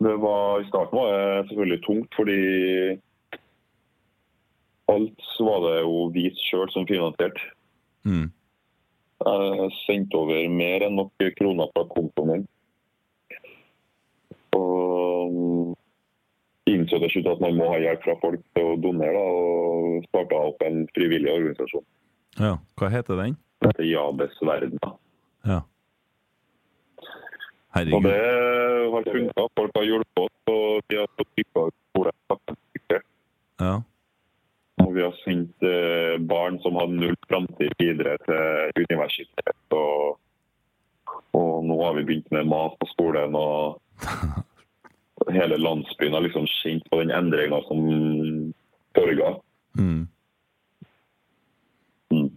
[0.00, 2.36] Det var, I starten var det selvfølgelig tungt, fordi
[4.88, 7.42] alt var det jo vi sjøl som finansierte.
[8.08, 8.30] Mm.
[9.20, 12.46] Jeg sendte over mer enn nok kroner fra kontoen min.
[14.56, 15.76] Og
[16.70, 20.08] innså til slutt at man må ha hjelp fra folk til å donere, da, og
[20.08, 21.84] starta opp en frivillig organisasjon.
[22.40, 22.56] Ja.
[22.80, 23.36] Hva heter den?
[23.60, 24.80] Det heter Jabes verden.
[24.80, 24.94] da.
[27.70, 27.84] Ja.
[27.96, 28.16] Og det
[28.92, 29.46] har funka.
[29.56, 32.12] Folk har hjulpet oss, og vi har fått trykka ut skole.
[33.60, 33.74] Ja.
[34.80, 39.58] Og vi har sendt eh, barn som hadde null framtid videre til universitet.
[39.76, 40.16] Og,
[41.36, 43.36] og nå har vi begynt med mat på skolen.
[43.36, 43.78] og
[45.36, 47.84] Hele landsbyen har liksom kjent på den endringa som
[48.96, 49.36] foregår.
[49.78, 50.08] Mm.
[52.10, 52.30] Mm.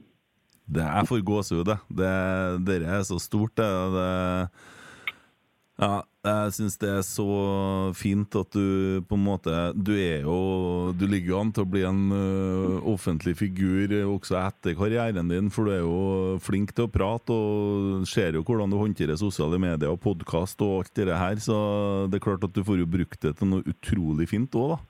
[0.74, 1.80] Det er for gåsehud, det.
[2.68, 3.72] Dette er så stort, det.
[3.96, 4.73] det
[5.82, 7.24] ja, jeg syns det er så
[7.98, 11.72] fint at du på en måte Du er jo Du ligger jo an til å
[11.74, 16.86] bli en uh, offentlig figur også etter karrieren din, for du er jo flink til
[16.86, 21.10] å prate og ser jo hvordan du håndterer sosiale medier og podkast og alt det
[21.10, 21.58] her, så
[22.06, 24.82] det er klart at du får jo brukt det til noe utrolig fint òg, da.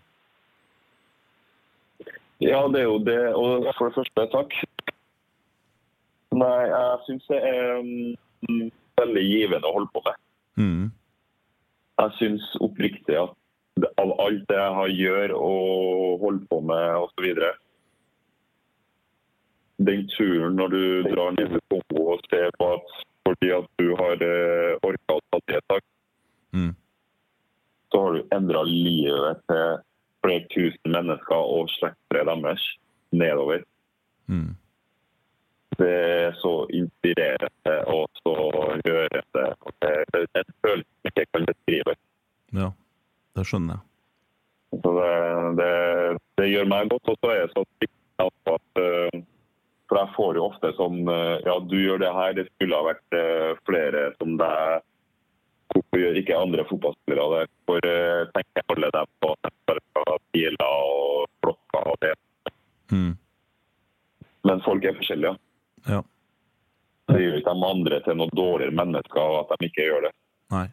[2.43, 3.22] Ja, det er jo det.
[3.39, 4.56] Og for det første, takk.
[6.36, 10.22] Nei, jeg syns det er um, veldig givende å holde på med.
[10.59, 10.91] Mm.
[11.99, 17.29] Jeg syns oppriktig at av alt det jeg har gjør og holder på med osv.
[19.83, 23.93] Den turen når du drar ned til Kongo og ser på at fordi at du
[23.95, 25.83] har eh, orka å ta det tak,
[26.53, 26.75] Mm.
[27.91, 29.79] så har du endra livet til
[30.21, 32.61] flere tusen mennesker og slektere deres
[33.09, 33.63] nedover.
[34.27, 34.53] Mm.
[35.79, 39.07] Det er så inspirerende og så rørende.
[39.33, 39.47] Det
[39.81, 41.95] det er en følelse jeg ikke kan beskrive.
[42.53, 42.69] Ja,
[43.36, 43.83] det skjønner jeg.
[44.83, 45.12] Så det,
[45.59, 45.73] det,
[46.39, 47.12] det gjør meg godt.
[47.13, 49.21] Og så er jeg så sikker at eh,
[49.89, 52.88] For jeg får jo ofte sånn eh, Ja, du gjør det her, det skulle ha
[52.89, 54.88] vært eh, flere som deg.
[55.73, 57.81] Hvorfor gjør ikke andre fotballspillere det?
[57.89, 59.33] Eh, tenker alle dem på
[60.33, 62.13] biler og klokker og det?
[62.93, 63.13] Mm.
[64.43, 65.38] Men folk er forskjellige.
[65.88, 66.01] Ja.
[67.12, 70.13] Det gjør ikke de andre til noen dårligere mennesker av at de ikke gjør det.
[70.53, 70.67] Nei.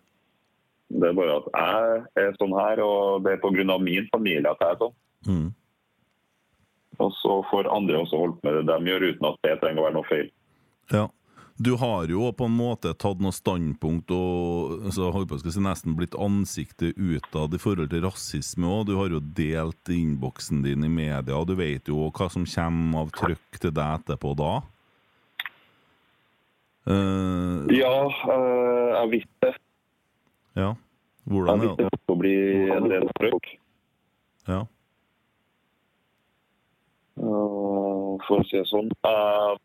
[0.90, 3.78] Det er bare at jeg er sånn her, og det er pga.
[3.78, 4.96] min familie at jeg er sånn.
[5.28, 5.48] Mm.
[7.00, 9.86] Og så får andre også holdt med det de gjør, uten at det trenger å
[9.86, 10.28] være noe feil.
[10.92, 11.06] Ja.
[11.60, 15.60] Du har jo på en måte tatt noe standpunkt og så holdt på å si,
[15.60, 18.86] nesten blitt ansiktet utad i forhold til rasisme òg.
[18.88, 23.04] Du har jo delt innboksen din i media, og du vet jo hva som kommer
[23.04, 24.54] av trøkk til deg etterpå da.
[26.86, 29.50] Eh, Ja, uh, jeg visste
[30.56, 30.70] ja.
[30.70, 30.76] Jeg
[31.34, 32.00] Hvordan visste er det?
[32.02, 32.36] skulle bli
[32.74, 33.50] en del strøk.
[34.48, 34.60] Ja.
[37.20, 38.88] Uh, For å si det sånn.
[39.04, 39.60] Jeg,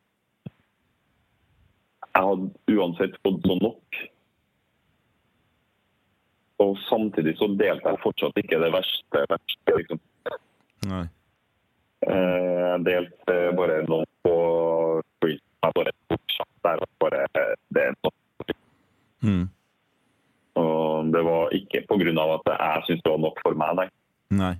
[2.05, 3.99] jeg hadde uansett fått så nok.
[6.63, 9.23] Og samtidig så delte jeg fortsatt ikke det verste.
[9.31, 9.99] verste liksom.
[10.91, 11.03] Nei.
[12.05, 14.04] Jeg delte bare noe
[19.25, 19.45] Mm.
[20.61, 21.95] Og det var ikke pga.
[22.35, 23.89] at jeg syntes det var nok for meg, nei.
[24.31, 24.53] Nei.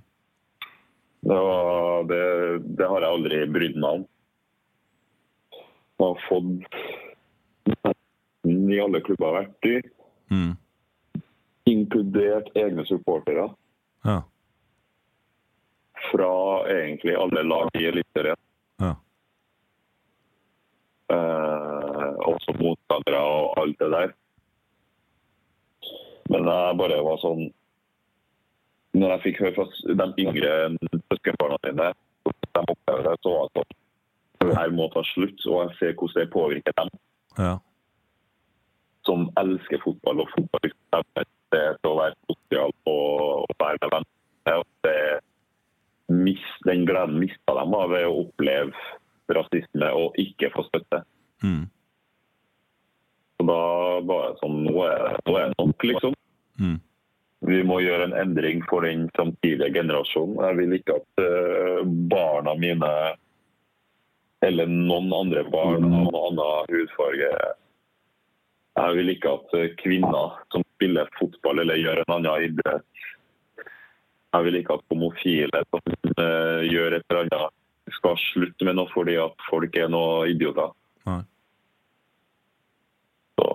[1.26, 2.20] Det, var, det,
[2.78, 4.04] det har jeg aldri brydd meg om.
[5.96, 6.76] Jeg har fått
[8.46, 9.76] i alle klubber jeg har vært i,
[10.30, 10.56] Mm.
[11.70, 13.48] inkludert egne supportere
[14.04, 14.20] Ja.
[16.10, 16.30] fra
[16.68, 18.36] egentlig alle lag i Eliteserien.
[18.80, 18.94] Ja.
[21.14, 24.12] Eh, også motstandere og alt det der.
[26.28, 27.52] Men jeg bare var sånn
[28.96, 30.52] Når jeg fikk høre fra s- de yngre
[31.10, 31.90] søskenbarna dine,
[32.26, 33.82] de opplever det, så altså, det
[34.46, 36.90] Det her må ta slutt, og jeg ser hvordan det påvirker dem
[37.38, 37.54] Ja.
[39.06, 40.60] som elsker fotball og fotball.
[40.62, 41.04] liksom,
[41.50, 44.58] Det er til å være sosial og, og være med venner.
[44.58, 45.20] Og det,
[46.08, 48.72] mis, den gleden mista dem av ved å oppleve
[49.30, 51.02] rasisme og ikke få støtte.
[51.42, 51.64] Mm.
[53.36, 53.60] Så da
[54.08, 56.14] var det sånn Nå er, nå er det nok, liksom.
[56.60, 56.78] Mm.
[57.46, 60.40] Vi må gjøre en endring for den framtidige generasjonen.
[60.48, 62.92] Jeg vil ikke at eh, barna mine
[64.46, 67.30] eller noen andre barn av noen annen hudfarge
[68.76, 72.84] Jeg vil ikke at eh, kvinner som spiller fotball eller gjør en annen idrett
[74.34, 77.54] Jeg vil ikke at homofile som eh, gjør et eller annet,
[77.94, 80.72] skal slutte med noe fordi at folk er noe idioter.
[81.06, 81.20] Nei.
[83.38, 83.46] Så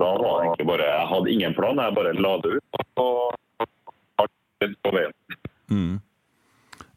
[0.00, 2.80] da var det egentlig bare Jeg hadde ingen plan, jeg bare la det ut.
[2.96, 3.68] Og
[4.56, 5.14] skjedde på veien.
[5.70, 5.94] Mm.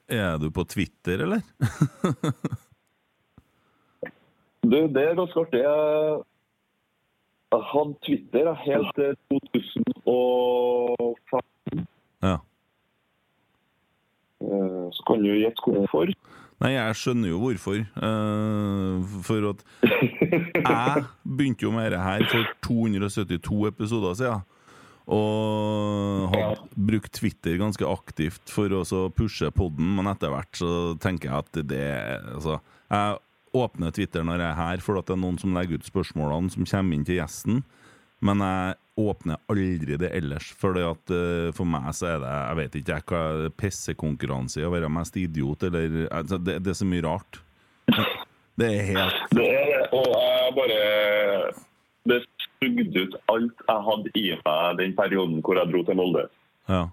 [0.10, 1.46] Er du på Twitter, eller?
[4.70, 5.62] Du, det er ganske artig.
[5.64, 6.24] Jeg,
[7.52, 11.88] jeg hadde Twitter helt til 2015.
[12.24, 12.36] Ja.
[14.42, 16.06] Eh, Så kan du gjette hvorfor.
[16.60, 17.78] Nei, jeg skjønner jo hvorfor.
[17.80, 24.42] Eh, for at jeg begynte jo med dette her for 272 episoder siden.
[25.10, 28.84] Og har brukt Twitter ganske aktivt for å
[29.16, 30.70] pushe podden, men etter hvert så
[31.02, 31.88] tenker jeg at det
[32.36, 32.60] Altså,
[32.92, 33.18] jeg
[33.56, 36.54] åpner Twitter når jeg er her, for at det er noen som legger ut spørsmålene
[36.54, 37.64] som kommer inn til gjesten.
[38.26, 42.58] Men jeg åpner aldri det ellers, for at eh, for meg så er det Jeg
[42.60, 46.74] vet ikke jeg hva det, pissekonkurranse i å være mest idiot, eller altså, det, det
[46.74, 47.40] er så mye rart.
[48.60, 49.84] Det er helt Det er det.
[49.96, 50.80] Og jeg bare
[52.12, 52.20] Det
[52.60, 56.26] sugde ut alt jeg hadde i meg den perioden hvor jeg dro til Molde.
[56.68, 56.84] Ja.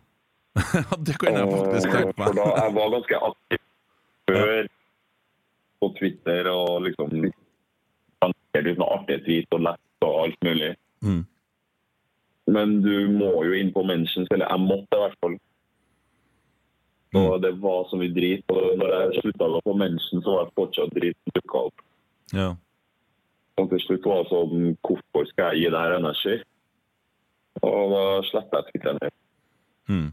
[1.07, 3.63] Det kan jeg faktisk tenke For da jeg var ganske aktiv
[4.27, 4.69] før
[5.81, 7.11] på Twitter og liksom
[8.23, 10.71] lanserte litt sånne artige tweets og lett og alt mulig.
[11.05, 11.23] Mm.
[12.57, 15.37] Men du må jo inn på mentions, eller jeg måtte i hvert fall.
[17.17, 17.41] Og Mm.
[17.43, 18.45] det var så mye drit.
[18.51, 21.83] Og når jeg slutta å få på mention, så var jeg fortsatt drit dukka opp.
[22.33, 22.55] Ja.
[23.59, 26.43] Og til slutt var det sånn Hvorfor skal jeg gi det her energi?
[27.63, 29.15] Og da sletta jeg Twitteren helt.
[29.89, 30.13] Mm.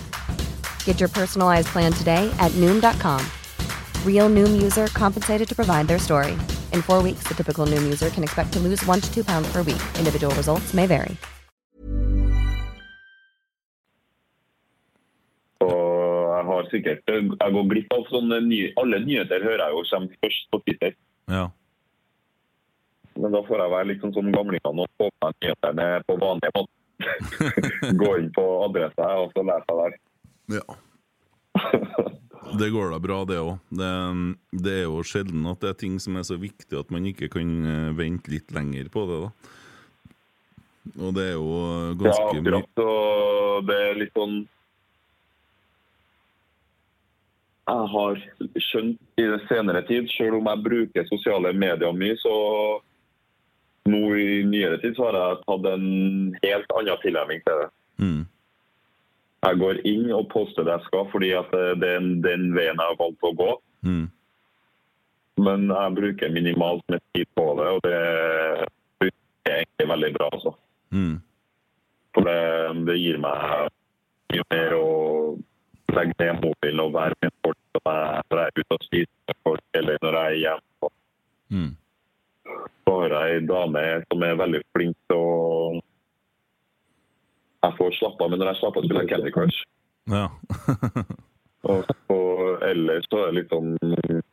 [0.85, 3.25] Get your personalized plan today at Noom.com.
[4.05, 6.33] Real Noom user compensated to provide their story.
[6.73, 9.51] In four weeks, the typical Noom user can expect to lose one to two pounds
[9.51, 9.81] per week.
[9.97, 11.17] Individual results may vary.
[15.61, 19.83] Og jeg har sikkert Jeg går glipp av sånne nye Alle nyheter hører jeg jo
[19.91, 20.95] kommer først på Twitter.
[21.29, 21.47] Ja.
[23.21, 26.53] Men da får jeg være litt sånn som gamlingene og få meg nyhetene på vanlig
[26.55, 26.71] måte.
[28.01, 29.99] Gå inn på adressa og så lese der.
[30.59, 30.77] Ja.
[32.59, 33.57] Det går da bra, det òg.
[33.69, 33.89] Det,
[34.63, 37.29] det er jo sjelden at det er ting som er så viktig at man ikke
[37.31, 39.57] kan eh, vente litt lenger på det, da.
[40.97, 41.51] Og det er jo
[42.01, 42.81] ganske mye Ja, akkurat.
[42.83, 44.39] Og det er litt sånn
[47.69, 48.23] Jeg har
[48.65, 52.33] skjønt i det senere tid, selv om jeg bruker sosiale medier mye, så
[53.87, 55.85] nå i nyere tid så har jeg tatt en
[56.41, 57.69] helt annen tilnærming til det.
[58.03, 58.21] mm.
[59.41, 62.91] Jeg går inn og poster det jeg skal, fordi at det er den, veien jeg
[62.91, 63.51] har valgt å gå.
[63.87, 64.03] Mm.
[65.41, 68.01] Men jeg bruker minimalt med tid på det, og det
[69.01, 70.29] funker egentlig veldig bra.
[70.37, 70.53] Altså.
[70.93, 71.15] Mm.
[72.13, 72.39] For det,
[72.89, 73.71] det gir meg
[74.31, 74.87] mye mer å
[75.91, 80.03] legge ned mobilen og være med folk når jeg er ute og spiser folk, eller
[80.05, 80.91] når jeg er hjemme.
[81.51, 81.71] Mm.
[82.85, 85.81] Så har jeg ei dame som er veldig flink til å
[87.61, 89.65] Jeg får slappe av, men når jeg slapper av, spiller jeg Candy Crush.
[90.11, 90.27] Ja.
[91.69, 93.75] Og og, ellers så er det litt sånn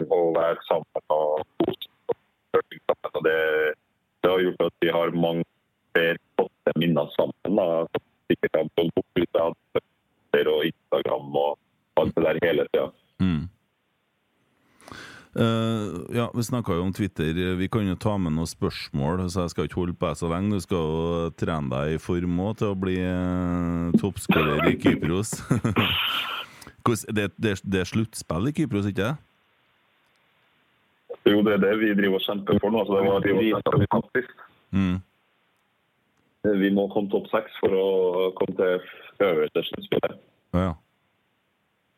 [0.09, 1.91] å være sammen og kose
[2.89, 3.25] sammen.
[3.27, 3.37] Det,
[4.25, 5.45] det har gjort at vi har mange
[5.93, 7.61] flere flotte minner sammen.
[7.61, 8.01] Da.
[8.33, 9.85] Sikkert har boldt opp
[10.39, 12.89] og Instagram og alt det der hele tida.
[13.21, 13.45] Mm.
[15.39, 17.55] Eh, ja, Vi snakka jo om Twitter.
[17.55, 20.31] Vi kan jo ta med noen spørsmål, så jeg skal ikke holde på deg så
[20.33, 20.59] lenge.
[20.59, 25.37] Du skal jo trene deg i form òg til å bli uh, toppskårer i Kypros.
[26.89, 29.17] Det, det, det er sluttspill i Kypros, ikke det?
[31.29, 32.85] Jo, det er det vi driver og kjemper for nå.
[32.89, 34.39] Så det var sist.
[34.73, 34.97] Mm.
[36.63, 40.17] Vi må komme topp seks for å komme til øverste sluttspillet.
[40.57, 40.71] Ja.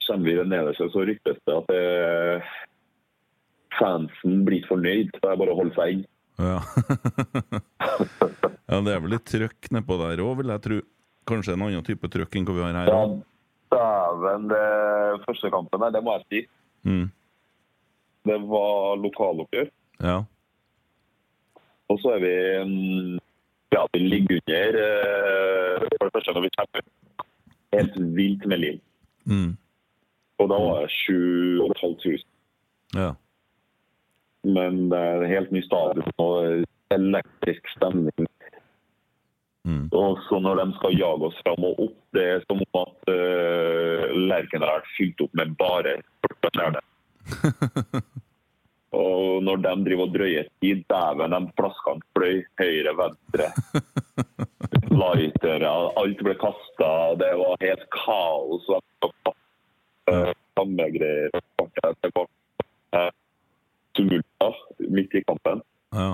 [0.08, 2.42] Kommer vi nederste, så ryktes det at det,
[3.78, 5.12] fansen blir fornøyd.
[5.16, 6.04] Det er bare å holde seg inn.
[6.40, 6.56] Ja.
[8.70, 10.80] ja, det er vel litt trøkk nedpå der òg, vil jeg tro.
[11.30, 12.90] Kanskje en annen type trøkk enn hva vi har her.
[12.90, 13.02] Ja,
[13.74, 14.50] dæven.
[15.26, 16.42] Første kampen her, det må jeg si.
[16.88, 17.06] Mm.
[18.28, 19.68] Det var lokaloppgjør.
[20.04, 20.18] Ja.
[21.90, 22.34] Og så er vi
[22.70, 23.18] mm,
[23.74, 26.86] Ja, vi ligger under eh, For det første når vi kjemper.
[27.74, 28.78] helt vilt med liv.
[29.30, 29.50] Mm.
[30.40, 32.24] Og da var det 7500.
[32.96, 33.12] Ja.
[34.46, 36.64] Men det er helt ny stadion og
[36.94, 38.28] elektrisk stemning.
[39.92, 43.10] Og så når de skal jage oss fram og opp, det er som om at
[43.12, 45.98] uh, Lerken har vært fylt opp med bare
[46.46, 46.80] stjerne.
[49.02, 53.50] og når de driver og drøyer tid, dæven, de flaskene fløy høyre, venstre.
[54.90, 56.90] Lightere, alt ble kasta.
[57.20, 58.70] Det var helt kaos.
[60.08, 61.36] Uh, Samme greier.
[61.60, 62.29] Uh, tumulter
[64.92, 65.62] midt i kampen.
[65.94, 66.10] Ja.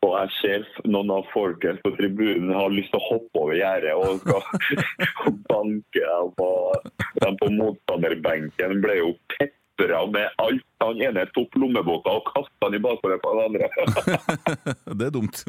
[0.00, 3.92] Og jeg ser noen av folket på tribunen har lyst til å hoppe over gjerdet
[4.00, 4.24] og
[5.28, 6.30] og banke dem.
[6.40, 6.88] Og
[7.20, 10.64] de på motstanderbenken ble jo pepra med alt.
[10.80, 13.68] Han ene tok lommeboka og kasta den i bakhodet på den andre.
[14.98, 15.44] Det er dumt.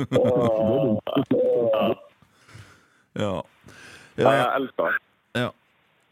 [1.72, 1.88] Ja.
[3.24, 3.34] ja.
[4.20, 5.00] Nei, jeg elsker det.
[5.46, 5.50] Ja.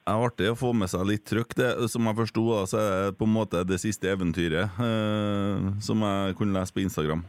[0.10, 1.52] Det er artig å få med seg litt trøkk.
[1.54, 6.02] Det, som jeg forsto, så er det på en måte det siste eventyret eh, som
[6.02, 7.22] jeg kunne lese på Instagram.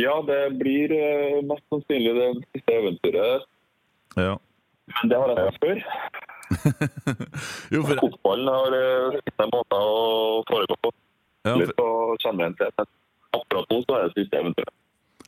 [0.00, 3.44] Ja, det blir eh, mest sannsynlig det siste eventyret.
[4.16, 4.38] Ja.
[4.96, 5.84] Men det har jeg sagt før.
[7.74, 10.96] Jo, for Fotballen har sine siste måter å foregå på.
[11.44, 11.92] Ja, Litt å
[12.22, 12.92] kjenne igjen til.
[13.36, 14.78] Akkurat nå så er det siste eventyret.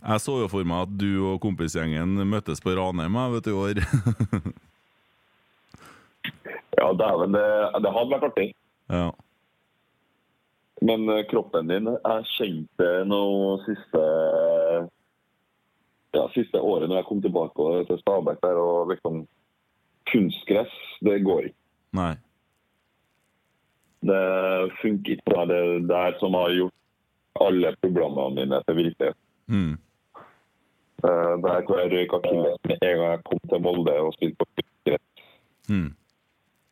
[0.01, 3.85] jeg så jo for meg at du og kompisgjengen møttes på Ranheim i år.
[6.79, 7.47] Ja, dæven, det,
[7.85, 8.49] det hadde vært artig.
[8.93, 9.11] ja.
[10.85, 14.01] Men eh, kroppen din Jeg kjente noe siste
[16.15, 19.25] ja, siste året når jeg kom tilbake til Stabæk der og liksom
[20.11, 21.61] Kunstgress, det går ikke.
[21.97, 22.13] Nei.
[24.05, 24.21] Det
[24.83, 25.25] funker ikke.
[25.31, 26.75] Det er det der som har gjort
[27.41, 29.19] alle problemene mine til virkelighet.
[29.49, 29.75] Mm.
[31.01, 31.15] Det
[31.45, 34.47] Der hvor jeg røyk akilles med en gang jeg kom til Molde og spilte på
[34.61, 35.29] kunstgress.
[35.69, 35.91] Mm.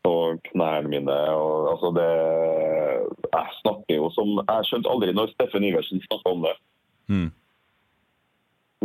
[0.08, 1.16] Og knærne mine.
[1.36, 2.08] Og, altså det,
[3.32, 6.54] jeg snakker jo som Jeg skjønte aldri når Steffen Iversen snakka om det,
[7.12, 7.30] Mm.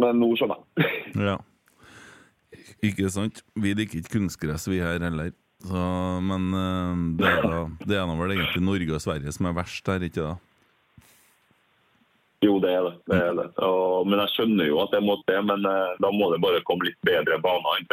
[0.01, 0.89] men nå skjønner jeg.
[1.29, 1.37] Ja.
[2.83, 3.43] Ikke sant?
[3.55, 5.31] Vi liker ikke kunstgress, vi her heller.
[5.65, 5.83] Så,
[6.21, 9.87] men eh, det er, da, det er vel egentlig Norge og Sverige som er verst
[9.89, 10.35] her, ikke da?
[12.45, 12.93] Jo, det er det.
[13.09, 13.47] det, er det.
[13.65, 16.61] Og, men jeg skjønner jo at det må til, men eh, da må det bare
[16.67, 17.87] komme litt bedre baner.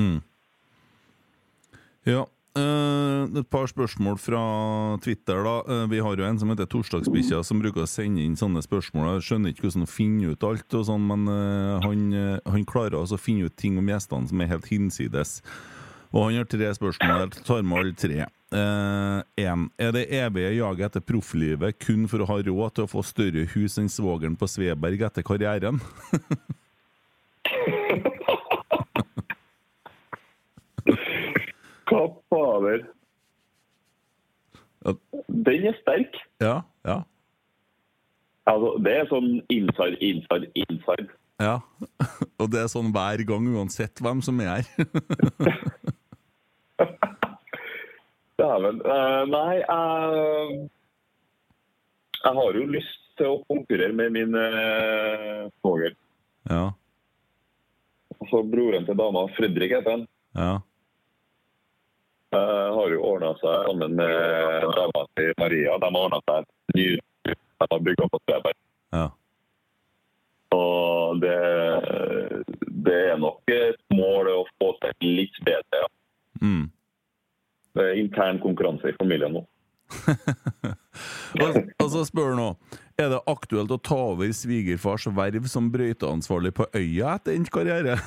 [0.00, 0.16] Mm.
[2.10, 2.24] Ja.
[2.60, 4.42] Eh, et par spørsmål fra
[5.02, 5.42] Twitter.
[5.44, 8.62] da uh, Vi har jo en som heter Torsdagsbikkja, som bruker å sende inn sånne
[8.64, 9.16] spørsmål.
[9.16, 12.00] Jeg skjønner ikke hvordan han finner ut alt, og sånn, men uh, han,
[12.46, 15.40] han klarer også å finne ut ting om gjestene som er helt hinsides.
[16.14, 17.14] Og han har tre spørsmål.
[17.24, 18.18] Jeg tar med alle tre.
[18.54, 19.64] Én.
[19.82, 23.48] er det evige jaget etter profflivet kun for å ha råd til å få større
[23.50, 25.82] hus enn svogeren på Sveberg etter karrieren?
[31.84, 32.84] Hva fader?
[35.48, 36.18] Den er sterk.
[36.42, 36.98] Ja, ja,
[38.44, 41.06] Altså, det er sånn inside, inside, inside.
[41.40, 41.54] ja.
[42.42, 44.66] Og det er sånn hver gang, uansett hvem som er her.
[48.38, 48.80] Dæven.
[48.82, 50.68] Uh, nei, jeg
[52.24, 55.94] Jeg har jo lyst til å konkurrere med min uh, svoger.
[56.50, 56.64] ja,
[58.20, 60.06] Altså broren til dama, Fredrik heter han.
[60.36, 60.54] ja.
[62.34, 65.76] Eh, har jo ordna seg sammen med dama til Maria.
[65.78, 67.10] De har ordna seg et nytt
[67.64, 68.58] de har bygga på Sveberg.
[68.92, 69.10] ja.
[70.54, 71.38] Og det,
[72.86, 75.80] det er nok et mål å få til litt bedre.
[75.80, 75.88] Ja.
[76.42, 76.68] Mm.
[77.74, 79.44] Det er intern konkurranse i familien nå.
[81.42, 82.46] Og, og så spør nå
[82.96, 87.98] Er det aktuelt å ta over svigerfars verv som brøyteansvarlig på øya etter endt karriere?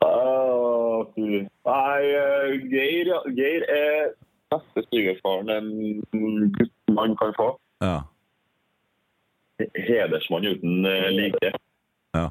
[0.00, 1.04] Ah.
[1.16, 3.10] Nei, eh, Geir.
[3.36, 4.12] Geir er
[4.50, 7.50] beste svigerfaren en guttmann kan få.
[7.84, 8.02] Ja.
[9.74, 11.52] Hedersmann uten eh, like.
[12.16, 12.30] Ja.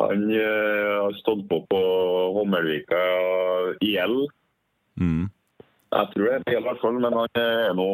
[0.00, 1.82] Han eh, har stått på på
[2.36, 3.02] Hommelvika
[3.80, 4.28] IL.
[5.00, 5.28] Mm.
[5.90, 7.88] Jeg tror det er i hvert fall, men han er nå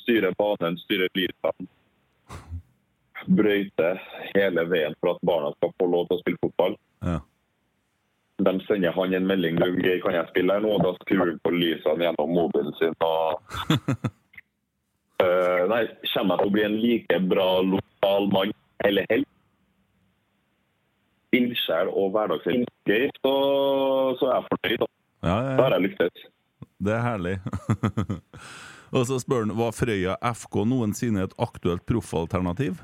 [0.00, 1.68] styrer banen, styrer lysene.
[3.26, 3.98] Brøyter
[4.34, 6.76] hele veien for at barna skal få lov til å spille fotball.
[7.06, 7.18] Ja.
[8.38, 10.76] De sender han en melding om Geir, kan jeg spille her nå?
[10.76, 12.94] Og Da skrur han på lysene gjennom mobilen sin.
[13.02, 13.40] Og,
[15.24, 18.54] uh, nei, kommer jeg til å bli en like bra lokal mann
[18.86, 19.26] eller helt?
[21.34, 23.34] Ildsjel og hverdagshelt Geir, så,
[24.20, 24.84] så er jeg fornøyd.
[24.84, 24.92] Da.
[25.18, 26.28] Ja, Da ja, har jeg lyktes.
[26.78, 27.36] Det er herlig.
[28.96, 32.78] Og så spør han var Frøya FK noensinne et aktuelt proffalternativ?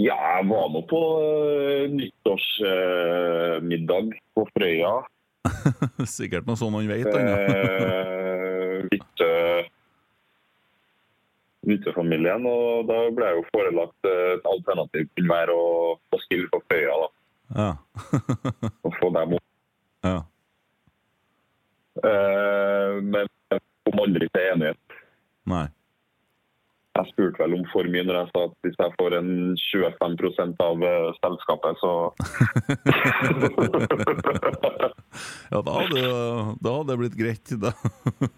[0.00, 4.92] Ja, jeg var nå på uh, nyttårsmiddag på Frøya.
[6.16, 7.28] Sikkert noe sånn han vet, han.
[7.28, 7.36] ja.
[9.22, 9.62] Eh,
[11.62, 16.48] Vytte-familien, og da ble jeg jo forelagt eh, et alternativ til være å, å spille
[16.50, 16.94] for Frøya.
[17.04, 17.08] da,
[17.52, 17.70] Ja.
[18.88, 19.46] Og få dem opp.
[20.08, 20.18] ja.
[22.02, 24.82] Eh, men jeg kom aldri til enighet.
[25.52, 25.66] Nei.
[26.92, 30.58] Jeg spurte vel om for mye når jeg sa at hvis jeg får en 25%
[30.60, 31.92] av eh, selskapet, så
[35.52, 36.02] Ja, da hadde,
[36.60, 37.48] da hadde det blitt greit.
[37.62, 37.70] Da,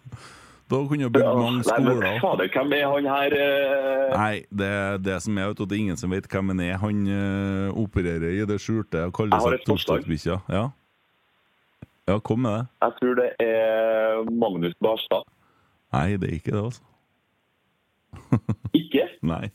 [0.71, 3.31] da kunne du bygd mange Nei, men fader, hvem er han her?
[3.43, 4.15] eh?
[4.15, 6.75] Nei, det er det som er, vet det er ingen som vet hvem han er.
[6.83, 10.37] Han uh, opererer i det skjulte og kaller seg et torsdagsbikkja.
[10.55, 10.65] Ja.
[12.07, 12.65] ja, kom med det.
[12.87, 15.27] Jeg tror det er Magnus Barstad.
[15.95, 16.83] Nei, det er ikke det, altså.
[18.81, 19.07] Ikke?
[19.31, 19.51] Nei.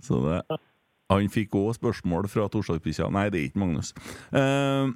[0.00, 0.40] Så det
[1.10, 3.10] Han fikk òg spørsmål fra torsdagsbikkja.
[3.12, 3.90] Nei, det er ikke Magnus.
[4.30, 4.94] Uh,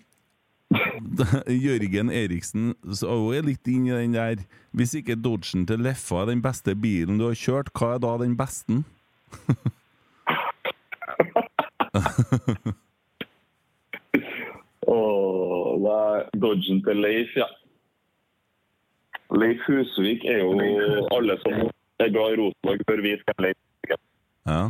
[1.67, 4.45] Jørgen Eriksen så er litt inn i den der
[4.75, 8.17] Hvis ikke Dodgen til Leffa er den beste bilen du har kjørt, hva er da
[8.23, 8.83] den beste?
[14.87, 17.49] Åh, er Dodgen til Leif, ja.
[19.35, 20.53] Leif Husvik er jo
[21.15, 21.53] alle som
[22.03, 23.57] er glad i Rosenborg, bør vite hvem Leif
[23.89, 23.99] er.
[24.49, 24.61] Ja.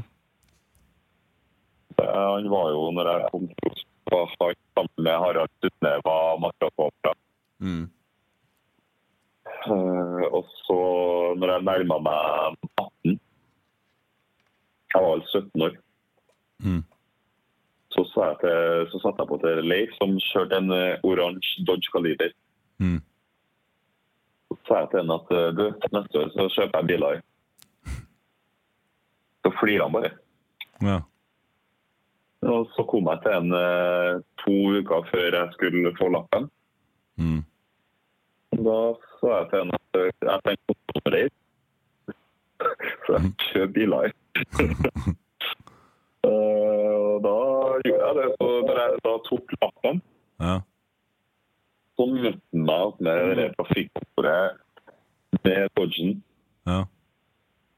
[1.98, 7.12] Eh, Han var jo, når jeg kom til Rosenborg, sammen med Harald Sundneva Makrasvapra.
[7.60, 7.84] Mm.
[9.66, 10.78] Eh, Og så,
[11.38, 13.20] når jeg nærma meg 18
[14.94, 15.76] Jeg var vel 17 år.
[16.64, 16.82] Mm.
[17.90, 21.64] Så, sa jeg til, så satte jeg på til Leif, som kjørte en eh, oransje
[21.66, 22.30] Dodge Caliber.
[22.78, 23.00] Mm.
[24.54, 27.22] Så sa jeg til henne at eh, du, neste år så kjøper jeg biler.
[29.44, 30.10] Så flirer han bare.
[30.84, 30.98] Ja.
[32.44, 36.48] Og så kom jeg til en eh, to uker før jeg skulle få lappen.
[37.16, 37.42] Mm.
[38.54, 38.78] Da
[39.18, 41.38] sa jeg til henne at eh, jeg tenkte på å reise.
[43.04, 44.14] Så jeg kjøper biler.
[46.24, 47.38] Og da
[47.84, 48.28] gjorde jeg det.
[48.38, 50.00] Så jeg da tok lappen,
[50.42, 50.60] Ja.
[51.94, 54.60] Så møtte han meg med det trafikkontoret
[55.44, 56.16] med Dodgen.
[56.66, 56.80] Ja.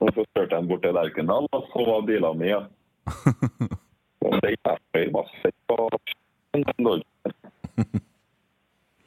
[0.00, 2.50] Og så kjørte jeg bort til Lerkendal, og så var bilene mine.
[2.52, 2.60] Ja.
[4.26, 6.72] Og det gikk masse på Dodgen.
[6.80, 7.04] Dodge.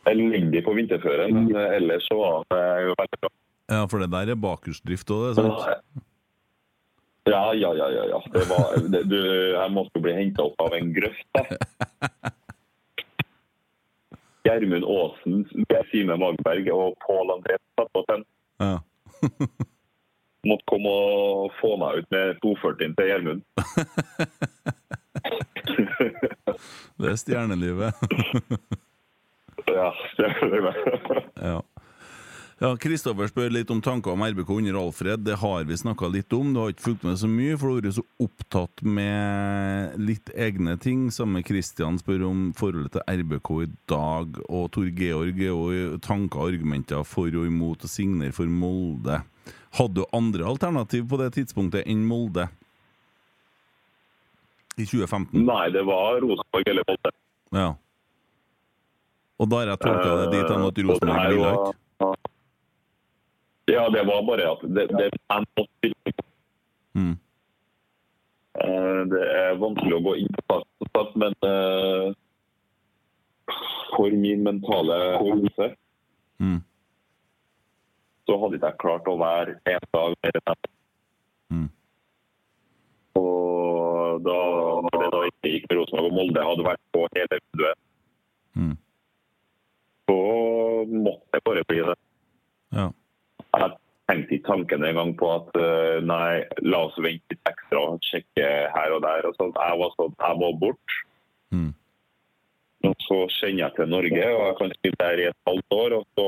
[0.10, 3.32] Elendig på vinterføre, men ellers så var det jo veldig bra.
[3.70, 6.06] ja, for det der er bakhjulsdrift òg, det er sant?
[7.30, 7.90] Ja, ja, ja.
[7.94, 8.20] ja, ja.
[8.34, 9.20] Det var, det, du,
[9.54, 11.28] jeg måtte jo bli henta opp av en grøft.
[11.36, 11.44] da.
[14.48, 15.44] Gjermund Aasen,
[15.92, 18.24] Simen Magberg og Pål André satt.
[18.60, 18.80] Ja.
[20.48, 23.42] Måtte komme og få meg ut med 240 til Gjermund.
[27.00, 27.94] Det er stjernelivet.
[29.70, 31.24] Ja, er det.
[31.38, 31.58] Ja.
[32.60, 35.22] Ja, Kristoffer spør litt om tanker om RBK under Alfred.
[35.24, 36.50] Det har vi snakka litt om.
[36.52, 40.32] Du har ikke fulgt med så mye, for du har vært så opptatt med litt
[40.36, 41.06] egne ting.
[41.16, 44.42] Samme Kristian spør om forholdet til RBK i dag.
[44.52, 45.62] Og Tor Georg jo
[46.04, 49.22] tanker og argumenter for og imot å signere for Molde.
[49.80, 52.50] Hadde du andre alternativ på det tidspunktet enn Molde?
[54.76, 55.46] I 2015?
[55.48, 57.14] Nei, det var Rosenborg eller Molde.
[57.56, 57.70] Ja.
[59.40, 62.36] Og da har jeg tolka det dit hen at Eh, og Rosenborg ville ikke?
[63.70, 66.14] Ja, det var bare at det, det, er.
[66.98, 67.16] Mm.
[68.60, 70.62] Eh, Det er vanskelig å gå inn på
[70.94, 72.10] fast, men eh,
[73.96, 75.76] for min mentale helse
[76.40, 76.62] Mm.
[78.26, 80.62] så hadde ikke jeg klart å være en dag mer enn.
[81.52, 81.66] Mm.
[83.20, 84.38] Og da
[84.86, 87.78] når det da ikke gikk med Rosenborg og Molde, hadde vært på hele vinduet,
[88.56, 88.78] Mm.
[90.08, 90.16] så
[90.88, 91.98] måtte det bare bli det.
[92.72, 92.88] Ja.
[93.58, 93.70] Jeg
[94.10, 98.48] tenkte ikke tanken engang på at eh, nei, la oss vente litt ekstra og sjekke
[98.76, 99.28] her og der.
[99.30, 99.58] Og sånt.
[99.58, 100.98] Jeg var sånn, jeg var bort.
[101.56, 101.72] Mm.
[102.90, 105.98] Og så kjenner jeg til Norge, og jeg kan spille der i et halvt år.
[106.00, 106.28] Og så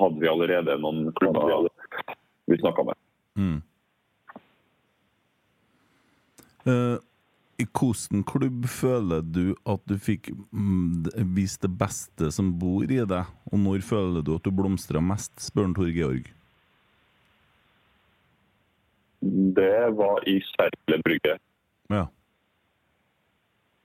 [0.00, 1.68] hadde vi allerede noen klubber
[2.50, 2.98] vi snakka med.
[3.40, 3.60] Mm.
[6.64, 6.96] Eh,
[7.58, 12.98] I hvilken klubb føler du at du fikk mm, vist det beste som bor i
[12.98, 13.30] deg?
[13.52, 16.26] Og når føler du at du blomstra mest, spør Tor Georg.
[19.56, 21.38] Det var i Serple Brygge.
[21.92, 22.06] Ja.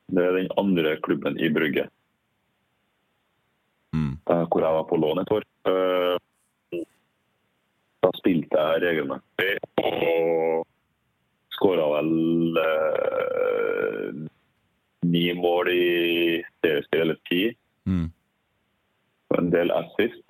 [0.10, 1.86] Det er den andre klubben i Brygge.
[3.94, 4.18] Mm.
[4.26, 5.46] Hvor jeg var på lån et år.
[5.70, 6.18] Eh,
[8.00, 10.64] Da spilte jeg regelmessig og
[11.60, 12.10] skåra vel
[12.64, 14.14] eh,
[15.10, 17.42] ni mål i seriespill, eller ti.
[17.90, 18.08] Mm.
[19.30, 20.24] Og en del assist.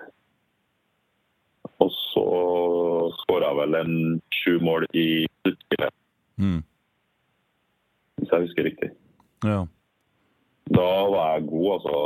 [1.80, 2.26] Og så
[3.22, 3.94] skåra vel en
[4.42, 5.94] sju mål i sluttspillet,
[6.40, 6.60] Mm.
[8.20, 8.90] hvis jeg husker riktig.
[9.44, 9.66] Ja.
[10.72, 12.06] Da var jeg god, altså.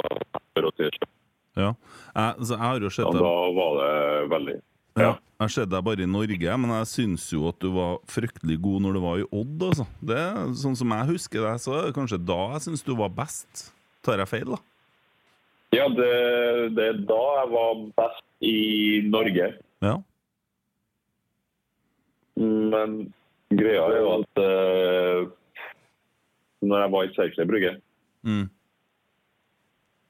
[0.53, 1.09] For å si det
[1.57, 1.67] ja.
[2.15, 3.19] Jeg, så jeg har jo sett det.
[3.21, 4.55] da var det veldig
[4.99, 7.95] Ja, jeg har sett deg bare i Norge, men jeg syns jo at du var
[8.11, 9.63] fryktelig god når du var i Odd.
[9.71, 9.85] Altså.
[10.05, 10.19] Det,
[10.61, 13.63] sånn som jeg husker deg, så er det kanskje da jeg syns du var best.
[14.05, 14.59] Tar jeg feil, da?
[15.73, 16.09] Ja, det,
[16.77, 18.55] det er da jeg var best i
[19.09, 19.47] Norge.
[19.81, 19.95] Ja.
[22.37, 22.95] Men
[23.53, 25.31] greia er jo at uh,
[26.63, 27.73] når jeg var i Serkle Brygge,
[28.23, 28.45] Mm.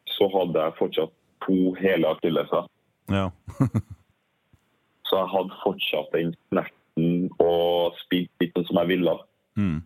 [0.06, 1.14] så hadde jeg fortsatt
[1.48, 2.68] to hele akilleser.
[3.10, 3.24] Ja.
[5.14, 9.14] Så jeg hadde fortsatt den snerten og spilt litt som jeg ville.
[9.62, 9.84] Mm.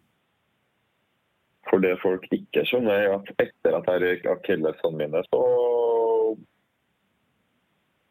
[1.67, 5.41] For det folk ikke skjønner, er at etter at jeg røyk akillesene mine, så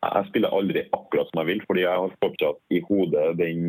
[0.07, 3.63] Jeg spiller aldri akkurat som jeg vil, fordi jeg har fortsatt i hodet den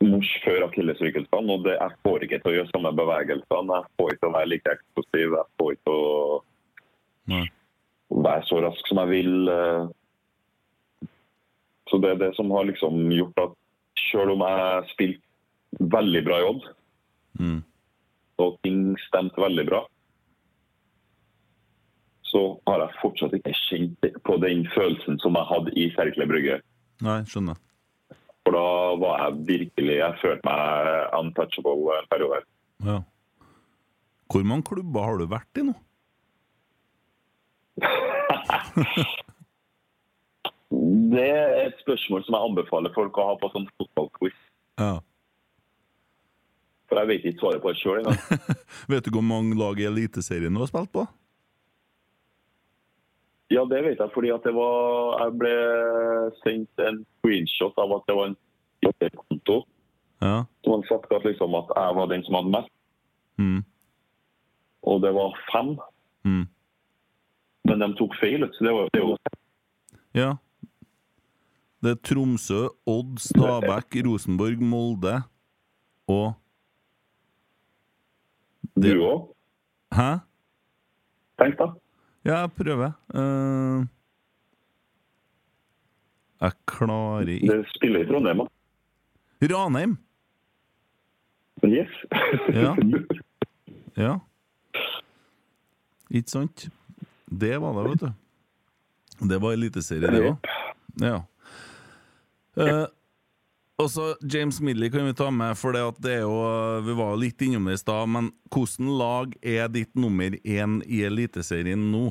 [0.00, 1.52] mors før akillesrykkelsen.
[1.52, 3.76] Og det, jeg får ikke til å gjøre samme bevegelsene.
[3.76, 5.36] Jeg får ikke til å være like eksplosiv.
[5.36, 6.00] Jeg får ikke til
[7.36, 9.52] å være så rask som jeg vil.
[11.90, 13.52] Så det er det som har liksom gjort at
[14.10, 15.22] selv om jeg spilte
[15.92, 16.64] veldig bra i Odd,
[17.36, 17.58] Mm.
[18.40, 19.82] og ting stemte veldig bra,
[22.24, 26.56] så har jeg fortsatt ikke kjent på den følelsen som jeg hadde i Serkle Brygge.
[27.04, 27.56] Nei, skjønner.
[28.46, 28.64] For da
[29.02, 32.40] var jeg virkelig Jeg følte meg untouchable en periode.
[32.86, 32.98] Ja.
[34.32, 35.74] Hvor mange klubber har du vært i nå?
[41.16, 44.36] Det er et spørsmål som jeg anbefaler folk å ha på sånn fotballquiz.
[44.80, 44.98] Ja.
[46.90, 48.18] For jeg vet ikke svaret på det sjøl engang.
[48.92, 51.06] Vet du hvor mange lag i Eliteserien du har spilt på?
[53.50, 55.52] Ja, det vet jeg, fordi at det var Jeg ble
[56.42, 58.36] sendt en screenshot av at det var en
[58.82, 59.60] Twitter-konto
[60.22, 60.40] Ja.
[60.64, 62.72] som hadde sagt at, liksom, at jeg var den som hadde mest,
[63.38, 63.60] Mm.
[64.82, 65.74] og det var fem.
[66.24, 66.46] Mm.
[67.68, 68.46] Men de tok feil.
[68.56, 69.18] Så det var det var-
[70.14, 70.30] Ja.
[71.86, 75.20] Det er Tromsø, Odd, Stabæk, Rosenborg, Molde
[76.10, 76.32] og
[78.76, 79.28] du òg.
[79.94, 80.08] Hæ?
[81.38, 81.68] Tenk, da.
[82.26, 82.90] Ja, jeg prøver.
[83.14, 83.86] Uh...
[86.40, 89.54] jeg klarer ikke Det spiller i Trondheim, da.
[89.54, 89.96] Ranheim!
[91.64, 91.94] Yes.
[92.50, 92.74] Ja.
[93.96, 94.18] Ja.
[96.10, 96.66] Ikke sant?
[97.40, 98.10] Det var det, vet du.
[99.30, 100.50] Det var eliteserie, det òg.
[101.00, 101.22] Ja.
[102.56, 102.86] Eh,
[103.76, 106.36] og så James Midley kan vi ta med, for det at det er jo
[106.86, 110.78] Vi var jo litt innom det i stad, men hvilket lag er ditt nummer én
[110.88, 112.06] i Eliteserien nå?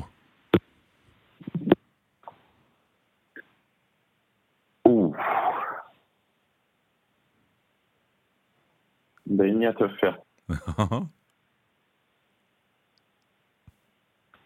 [4.85, 5.17] Oh.
[9.25, 10.13] Den er tøff, ja.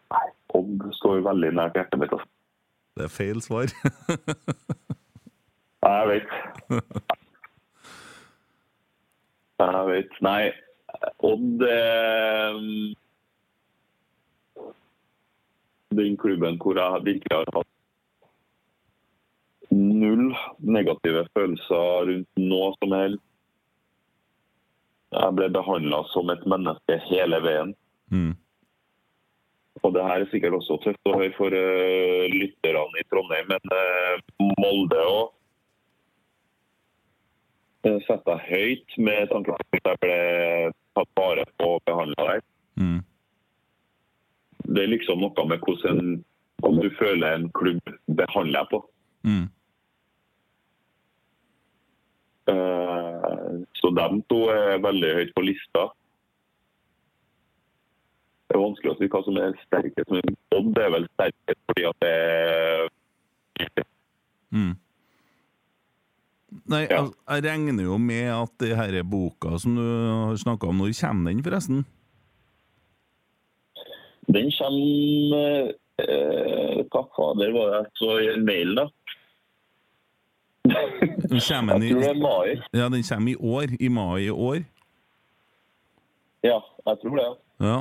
[0.09, 2.15] Nei, Odd står veldig nært hjertet mitt.
[2.15, 2.31] Altså.
[2.95, 3.67] Det er feil svar.
[5.89, 6.29] Jeg vet.
[9.59, 10.17] Jeg vet.
[10.21, 10.51] Nei,
[11.19, 12.67] Odd um,
[15.97, 17.71] den klubben hvor jeg virkelig har hatt
[19.71, 23.25] null negative følelser rundt noe som helst.
[25.09, 27.73] Jeg ble behandla som et menneske hele veien.
[28.13, 28.35] Mm.
[29.81, 33.73] Og det her er sikkert også tøft å høre for uh, lytterne i Trondheim, men
[33.73, 34.15] uh,
[34.61, 35.38] Molde òg
[37.83, 40.17] setter jeg høyt med tanke på at jeg ble
[40.97, 42.41] tatt vare på og behandla der.
[42.79, 42.99] Mm.
[44.69, 46.01] Det er liksom noe med hvordan
[46.67, 48.81] om du føler en klubb behandler deg på.
[49.23, 49.47] Mm.
[52.51, 55.87] Eh, Så de to er veldig høyt på lista.
[58.49, 61.85] Det er vanskelig å si hva som er sterkest, men Odd er vel sterkest fordi
[61.87, 62.89] at det er
[64.49, 64.73] Mm.
[66.69, 70.69] Nei, altså, jeg regner jo med at det her er boka som du har snakka
[70.69, 71.83] om, når kommer den, forresten?
[74.29, 75.71] Den kommer
[76.01, 78.87] eh, Hva fader var det jeg så i en mail, da?
[80.69, 82.49] Den kommer Jeg tror det i, er mai.
[82.73, 83.75] ja, den kommer i år.
[83.79, 84.59] I mai i år.
[86.45, 87.29] Ja, jeg tror det.
[87.65, 87.77] Ja.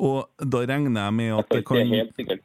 [0.00, 2.40] Og da regner jeg med at det Det kan.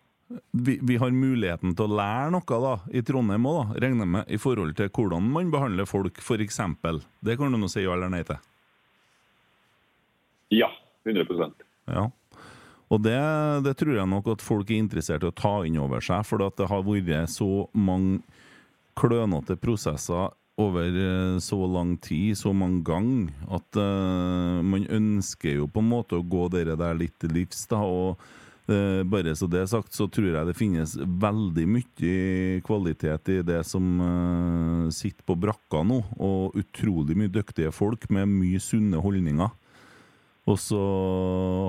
[0.51, 4.39] Vi, vi har muligheten til å lære noe da, i Trondheim òg, regner med, i
[4.41, 6.61] forhold til hvordan man behandler folk, f.eks.
[7.21, 8.39] Det kan du nå si ja eller nei til.
[10.53, 10.71] Ja,
[11.05, 12.09] 100% Ja.
[12.93, 13.17] Og det,
[13.65, 16.41] det tror jeg nok at folk er interessert i å ta inn over seg, for
[16.41, 18.19] det har vært så mange
[18.95, 20.29] klønete prosesser
[20.61, 25.89] over eh, så lang tid, så mange ganger, at uh, man ønsker jo på en
[25.89, 27.65] måte å gå dere der litt til livs.
[27.67, 28.21] da, og
[28.67, 33.59] bare så det er sagt, så tror jeg det finnes veldig mye kvalitet i det
[33.69, 39.53] som eh, sitter på brakka nå, og utrolig mye dyktige folk med mye sunne holdninger.
[40.45, 40.81] Og så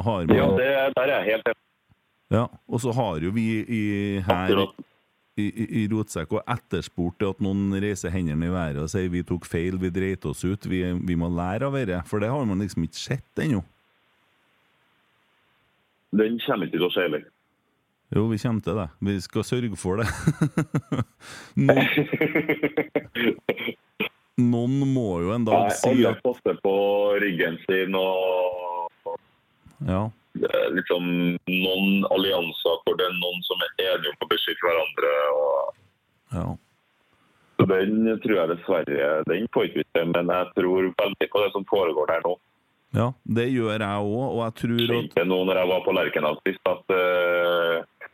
[0.04, 1.62] har man Ja, det, der er jeg helt enig.
[2.30, 3.84] ja, og så har jo vi i,
[4.26, 4.56] her
[5.36, 9.22] i, i, i Rotsekk og etterspurt at noen reiser hendene i været og sier vi
[9.24, 12.02] tok feil, vi dreit oss ut, vi, vi må lære av dette.
[12.08, 13.62] For det har man liksom ikke sett ennå.
[16.16, 17.24] Den kommer ikke til å skje heller.
[18.14, 18.86] Jo, vi kommer til det.
[19.02, 20.06] Vi skal sørge for det.
[24.52, 26.74] noen, må jo en dag si alle passer på
[27.22, 28.90] ryggen sin og
[29.86, 30.02] Ja.
[30.76, 31.02] liksom
[31.48, 35.12] noen allianser hvor det er noen som er enige om å beskytte hverandre.
[35.40, 35.52] Og,
[36.38, 36.46] ja.
[37.58, 37.92] så den
[38.22, 41.64] tror jeg dessverre den får ikke vi til, men jeg tror veldig på det som
[41.72, 42.34] foregår der nå.
[42.96, 45.94] Ja, det gjør jeg òg, og jeg tror at Kjente nå når jeg var på
[45.96, 48.08] Lerkendal sist, at uh,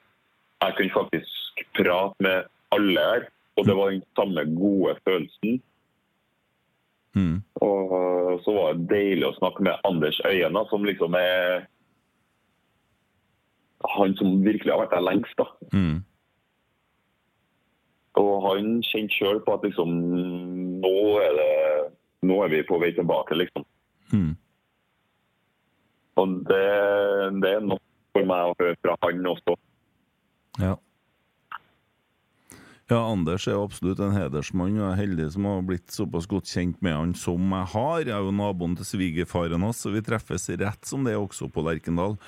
[0.63, 3.29] jeg kunne faktisk prate med alle her.
[3.61, 5.63] Og det var den samme gode følelsen.
[7.15, 11.67] mm, Og så var det deilig å snakke med Anders Øyen, som liksom er
[13.99, 15.37] han som virkelig har vært der lengst.
[15.39, 15.47] da.
[15.73, 15.99] mm,
[18.23, 19.91] Og han kjente sjøl på at liksom
[20.83, 21.53] nå er, det,
[22.23, 23.67] nå er vi på vei tilbake, liksom.
[24.13, 24.33] mm.
[26.21, 26.65] Og det,
[27.43, 27.83] det er nok
[28.13, 29.57] for meg å høre fra han også.
[30.61, 30.75] Ja.
[32.91, 36.51] Ja, Anders er absolutt en hedersmann, og jeg er heldig som har blitt såpass godt
[36.51, 38.03] kjent med han som jeg har.
[38.05, 41.49] Jeg er jo naboen til svigerfaren hans, så vi treffes rett som det er også
[41.53, 42.19] på Lerkendal.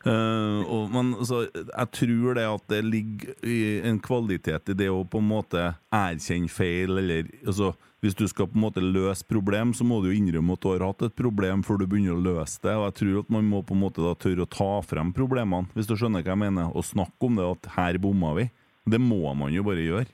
[0.00, 4.88] Eh, og, men så, jeg tror det at det ligger i en kvalitet i det
[4.88, 9.26] å på en måte erkjenne feil, eller altså hvis du skal på en måte løse
[9.28, 12.16] problem, så må du jo innrømme at du har hatt et problem før du begynner
[12.16, 12.72] å løse det.
[12.78, 15.68] Og jeg tror at man må på en måte da tørre å ta frem problemene,
[15.76, 18.48] hvis du skjønner hva jeg mener, og snakke om det at her bomma vi.
[18.88, 20.08] Det må man jo bare gjøre.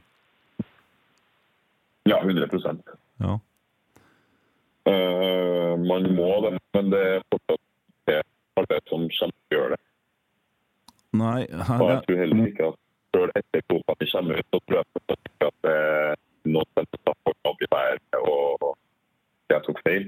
[2.11, 2.82] Ja, 100%
[3.22, 3.39] Ja.
[4.87, 7.62] Uh, Man må det, men det er fortsatt
[8.57, 9.82] alle som kommer til å gjøre det.
[11.16, 12.78] Nei, her, Og jeg tror heller ikke at
[13.16, 14.86] før etter kvotene kommer ut, så tror jeg
[15.16, 16.16] ikke at det er
[16.52, 18.66] noen som tar folk opp i været og
[19.52, 20.04] jeg tok feil.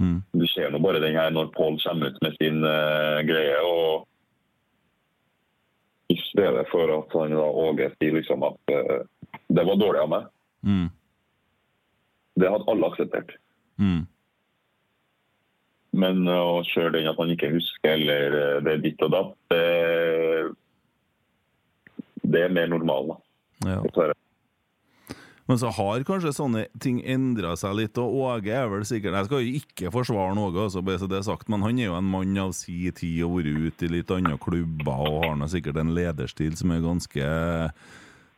[0.00, 3.58] mm, Du ser nå bare den her når Pål kommer ut med sin uh, greie.
[3.62, 4.08] og
[6.10, 9.04] I stedet for at han da Åge sier liksom at uh,
[9.48, 10.26] det var dårlig av meg.
[10.64, 10.88] mm,
[12.40, 13.36] Det hadde alle akseptert.
[13.78, 14.02] mm,
[15.94, 19.32] Men å kjøre den at man ikke husker eller eh, det er ditt og datt,
[19.52, 19.62] det,
[22.24, 23.14] det er mer normal.
[23.14, 23.74] da.
[23.76, 24.12] ja.
[25.44, 29.28] Men så har kanskje sånne ting endra seg litt, og Åge er vel sikkert Jeg
[29.28, 33.20] skal jo ikke forsvare Åge, altså, men han er jo en mann av si tid
[33.26, 36.80] og vært ute i litt andre klubber og har nå sikkert en lederstil som er
[36.84, 37.28] ganske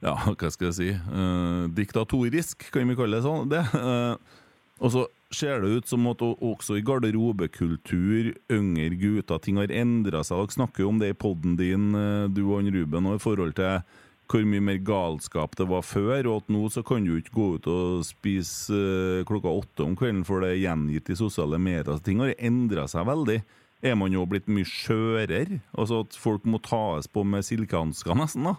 [0.03, 3.47] Ja, hva skal jeg si uh, Diktatorisk, kan vi kalle det sånn.
[3.55, 3.63] Det.
[3.87, 4.43] Eh,
[4.81, 5.05] og så
[5.35, 10.43] ser det ut som at også i garderobekultur, yngre gutter, ting har endra seg.
[10.45, 13.23] Dere snakker jo om det i poden din, eh, du og han Ruben, og i
[13.23, 13.81] forhold til
[14.27, 17.47] hvor mye mer galskap det var før, og at nå så kan du ikke gå
[17.57, 21.95] ut og spise eh, klokka åtte om kvelden for det er gjengitt i sosiale medier.
[21.95, 23.41] Så ting har endra seg veldig.
[23.87, 25.61] Er man jo blitt mye skjørere?
[25.77, 28.49] Altså at folk må tas på med silkehansker, nesten?
[28.49, 28.57] da?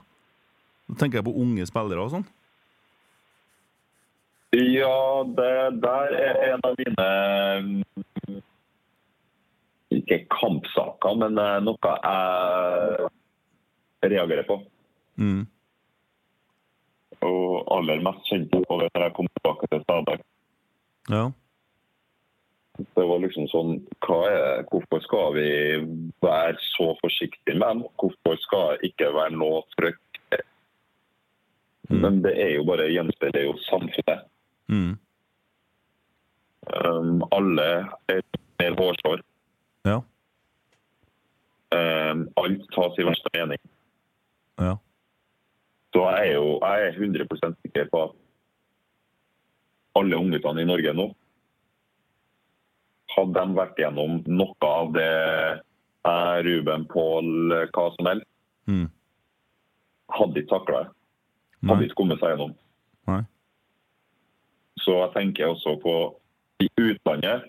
[0.87, 2.27] Da tenker jeg på unge spillere og sånn.
[4.55, 7.07] Ja, det der er en av mine
[7.65, 8.41] mm,
[9.97, 13.09] Ikke kampsaker, men eh, noe jeg
[14.13, 14.61] reagerer på.
[15.19, 15.43] Mm.
[17.27, 20.23] Og aller mest kjent på det når jeg kom tilbake til Stabæk.
[21.11, 21.25] Ja.
[22.77, 23.71] Det var liksom sånn
[24.05, 25.49] er, Hvorfor skal vi
[26.21, 27.85] være så forsiktige med dem?
[27.97, 30.03] Hvorfor skal det ikke være noe trykk?
[31.89, 34.27] Men det er jo bare gjenspeiler jo samfunnet.
[34.69, 34.97] Mm.
[36.67, 37.67] Um, alle
[38.11, 38.21] er
[38.59, 39.21] mer hårsår.
[39.87, 40.01] Ja.
[41.71, 43.61] Um, alt tas i verste mening.
[44.59, 44.73] Ja.
[45.95, 48.15] Så jeg er jo jeg er 100 sikker på at
[49.97, 51.07] alle ungguttene i Norge nå
[53.15, 57.31] hadde de vært gjennom noe av det jeg, Ruben, Pål,
[57.73, 58.27] hva som helst,
[58.67, 58.89] Mm.
[60.11, 60.91] hadde ikke takla det.
[61.69, 62.53] Hadde ikke kommet seg gjennom.
[63.07, 63.21] Nei.
[64.87, 65.93] Så jeg tenker også på
[66.63, 67.43] i utlandet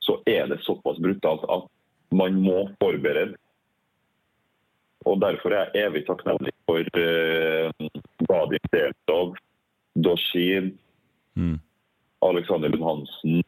[0.00, 1.66] så er det såpass brutalt at
[2.16, 3.34] man må forberede.
[5.08, 7.90] Og derfor er jeg evig takknemlig for uh,
[8.30, 9.34] Vadim Deltov,
[9.96, 10.76] Doshin,
[11.38, 11.60] Mm.
[12.26, 13.42] Alexander Lund Hansen.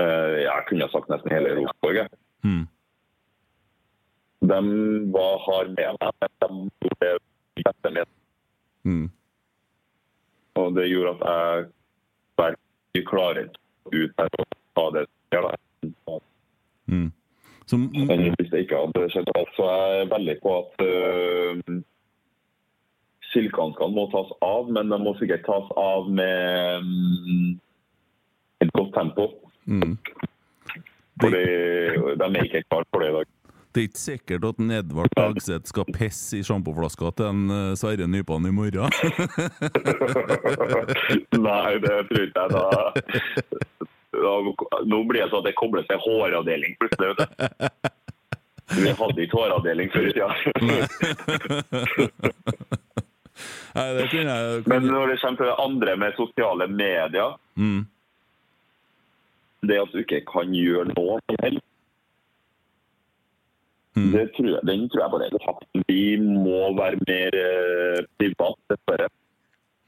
[0.00, 2.08] uh, jeg kunne sagt nesten hele Rosenborg.
[2.42, 2.64] Mm.
[4.40, 4.60] De
[5.14, 6.48] var, hard med meg, de
[6.80, 8.08] gjorde det beste med.
[8.88, 9.10] Mm.
[10.60, 11.66] Og det gjorde at jeg
[12.40, 13.48] verken klarer
[13.92, 14.46] ut her og
[14.76, 16.22] ta det som skjer.
[16.92, 17.10] Mm.
[17.72, 21.76] Men hvis det ikke hadde skjedd alt, så er jeg veldig på at uh,
[23.32, 27.54] silkehanskene må tas av, men de må sikkert tas av med um,
[28.60, 29.30] et godt tempo.
[29.64, 29.96] mm.
[31.22, 31.40] Fordi
[32.18, 33.32] de er ikke klare for det i dag.
[33.72, 38.04] Det er ikke sikkert at Edvard Dagseth skal pisse i sjampoflaska til en eh, Sverre
[38.04, 38.92] Nypan i morgen.
[41.46, 42.50] Nei, det tror ikke jeg.
[42.52, 42.64] Da,
[44.12, 44.32] da,
[44.92, 47.08] nå blir det sånn at det kobler seg håravdeling plutselig.
[47.14, 47.28] vet du.
[48.72, 50.30] Vi hadde ikke håravdeling før i tida.
[53.72, 57.88] Nei, det kunne jeg Men når det kommer til det andre med sosiale medier, mm.
[59.68, 61.64] det at du ikke kan gjøre noe heller,
[63.96, 64.12] Mm.
[64.14, 65.66] det tror jeg, den tror jeg er tapt.
[65.88, 69.08] Vi må være mer eh, privat, dessverre.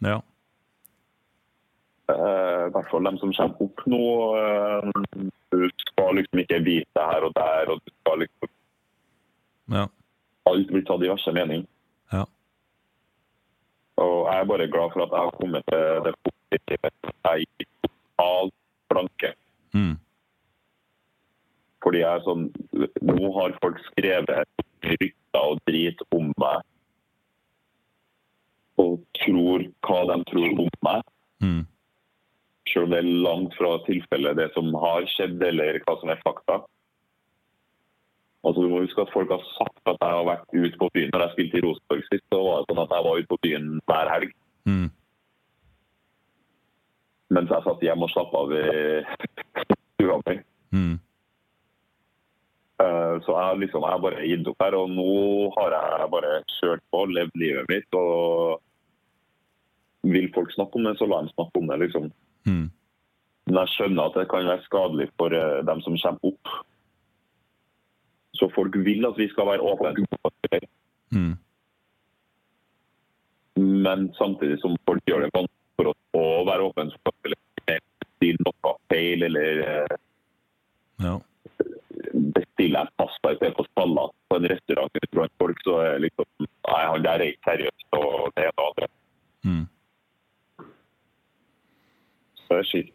[0.04, 0.18] Ja.
[2.12, 4.02] Eh, I hvert fall de som kommer opp nå.
[4.36, 8.50] eh, du skal liksom ikke vite her og der, og du skal liksom
[9.72, 9.86] Ja.
[10.50, 11.64] alt blir tatt i verste mening.
[12.12, 12.24] Ja.
[13.96, 16.90] Og jeg er bare glad for at jeg har kommet til det positive.
[17.24, 18.54] Jeg gikk totalt
[18.92, 19.30] blanke.
[19.72, 19.96] Mm.
[21.84, 22.46] Fordi jeg er sånn
[23.04, 26.64] Nå har folk skrevet rykter og drit om meg.
[28.80, 31.02] Og tror hva de tror om meg.
[31.44, 31.62] Mm.
[32.70, 36.22] Selv om det er langt fra tilfellet det som har skjedd, eller hva som er
[36.24, 36.62] fakta.
[38.44, 41.12] Altså, du må huske at Folk har sagt at jeg har vært ute på byen.
[41.14, 43.40] Når jeg spilte i Rosenborg sist, så var det sånn at jeg var ute på
[43.46, 44.34] byen hver helg.
[44.68, 44.88] Mm.
[47.34, 48.64] Mens jeg satt hjemme og slapp av i
[49.94, 50.36] stua mi.
[50.76, 50.94] Mm.
[52.82, 55.08] Eh, Så jeg, liksom, jeg bare gitt opp her, og nå
[55.56, 57.94] har jeg bare kjørt på, levd livet mitt.
[57.94, 58.60] og
[60.02, 61.78] Vil folk snakke om det, så la dem snakke om det.
[61.86, 62.10] liksom.
[62.46, 62.70] Mm.
[63.46, 66.54] Men jeg skjønner at det kan være skadelig for eh, dem som kommer opp.
[68.34, 69.94] Så folk vil at vi skal være åpne.
[71.14, 71.36] Mm.
[73.56, 77.78] Men samtidig som folk gjør det vanskelig for oss å være åpne for å
[78.18, 79.96] si noe feil, eller eh,
[81.04, 81.18] Ja.
[82.64, 86.26] Bestiller jeg pasta i stedet for salat på en restaurant blant folk, så er liksom
[86.64, 88.86] Nei, han der er ikke seriøs, og det er noe andre.
[89.44, 89.64] Mm.
[92.40, 92.92] Så det er skitt.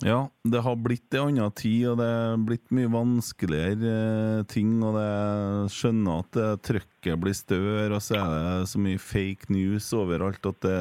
[0.00, 4.78] Ja, det har blitt en annen tid, og det er blitt mye vanskeligere eh, ting.
[4.80, 9.52] Og jeg skjønner at det trøkket blir større, og så er det så mye fake
[9.52, 10.78] news overalt at det,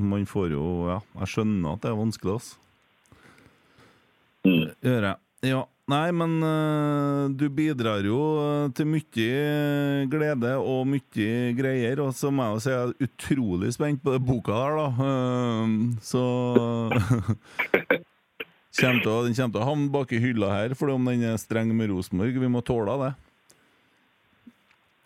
[0.00, 2.56] man får jo Ja, jeg skjønner at det er vanskelig, altså.
[4.48, 5.23] Gjør jeg.
[5.44, 5.64] Ja.
[5.84, 12.30] Nei, men uh, du bidrar jo eh, til mye glede og mye greier, og så
[12.32, 14.86] må jeg jo si jeg er utrolig spent på den boka der, da.
[14.96, 16.24] Uh, så
[18.80, 21.92] den kommer til å havne bak i hylla her, for om den er streng med
[21.92, 22.40] Rosenborg.
[22.40, 23.12] Vi må tåle det.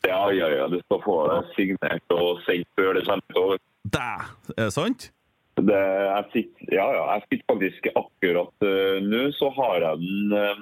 [0.07, 0.71] Ja, ja, ja.
[0.71, 3.63] Du skal få det signert og sendt før det kommer over.
[3.83, 4.11] Dæ!
[4.55, 5.11] Er det sant?
[5.59, 7.05] Det, jeg sitter, ja, ja.
[7.17, 10.61] Jeg sitter faktisk akkurat uh, nå, så har jeg den uh,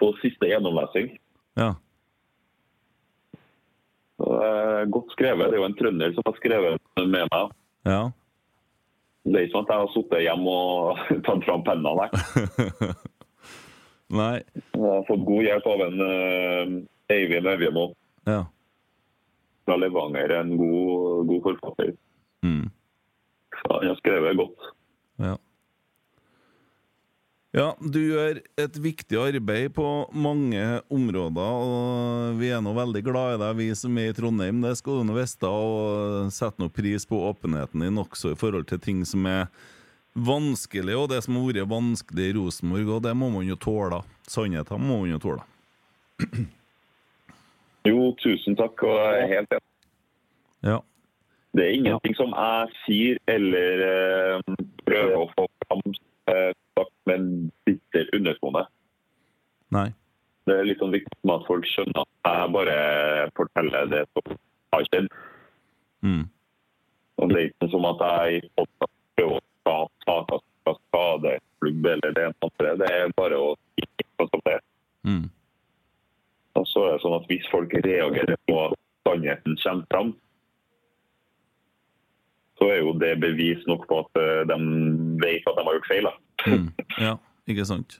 [0.00, 1.10] på siste gjennomlesing.
[1.60, 1.74] Ja.
[4.22, 5.50] Uh, godt skrevet.
[5.50, 7.54] Det er jo en trønder som har skrevet med meg.
[7.88, 8.02] Ja.
[9.22, 12.08] Det er ikke sånn at jeg har sittet hjemme og tatt fram penna, nei.
[14.12, 14.34] Nei.
[14.74, 16.02] Jeg har fått god hjelp av en
[17.12, 17.84] Eivind Øvjemo
[18.28, 18.42] Ja.
[19.66, 21.92] fra Levanger, en god, god forfatter.
[22.44, 22.66] Mm.
[23.62, 24.68] Så jeg har skrevet godt.
[25.22, 25.38] Ja.
[27.52, 29.84] Ja, du gjør et viktig arbeid på
[30.16, 34.62] mange områder, og vi er nå veldig glad i deg, vi som er i Trondheim.
[34.64, 38.70] Det skal du nå vite, og sette noe pris på åpenheten din også i forhold
[38.70, 39.52] til ting som er
[40.16, 44.00] vanskelig, og det som har vært vanskelig i Rosenborg, og det må man jo tåle.
[44.32, 45.44] Sannheten må man jo tåle.
[47.84, 49.68] Jo, tusen takk, og jeg er helt enig.
[50.72, 50.80] Ja.
[51.52, 54.54] Det er ingenting som jeg sier eller eh,
[54.86, 55.82] prøver å få fram
[56.32, 56.52] eh,
[57.06, 57.26] med en
[57.66, 58.62] bitter undertone.
[59.76, 59.90] Nei.
[60.48, 62.78] Det er litt sånn viktig at folk skjønner at jeg bare
[63.36, 64.38] forteller det som
[64.74, 65.10] har skjedd.
[66.02, 66.24] Mm.
[67.20, 69.76] Og det er ikke som at jeg prøver å ta
[70.06, 72.74] saker fra skadeklubb eller det andre.
[72.80, 74.58] Det er bare å ikke sånn som det
[75.06, 75.22] mm.
[76.58, 78.74] Og så er det sånn at hvis folk reagerer på at
[79.06, 80.12] sannheten kommer fram,
[82.62, 84.56] så er jo det bevis nok på at eh, de
[85.22, 86.10] vet at de har gjort feil.
[86.46, 86.68] Mm.
[87.02, 87.16] Ja,
[87.50, 87.98] ikke sant?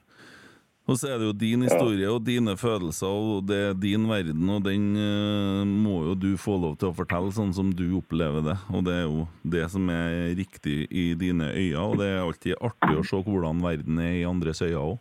[0.91, 4.49] Og så er det jo din historie og dine følelser, og det er din verden,
[4.51, 8.43] og den eh, må jo du få lov til å fortelle sånn som du opplever
[8.47, 8.57] det.
[8.75, 12.59] Og det er jo det som er riktig i dine øyne, og det er alltid
[12.59, 14.99] artig å se hvordan verden er i andres øyne òg.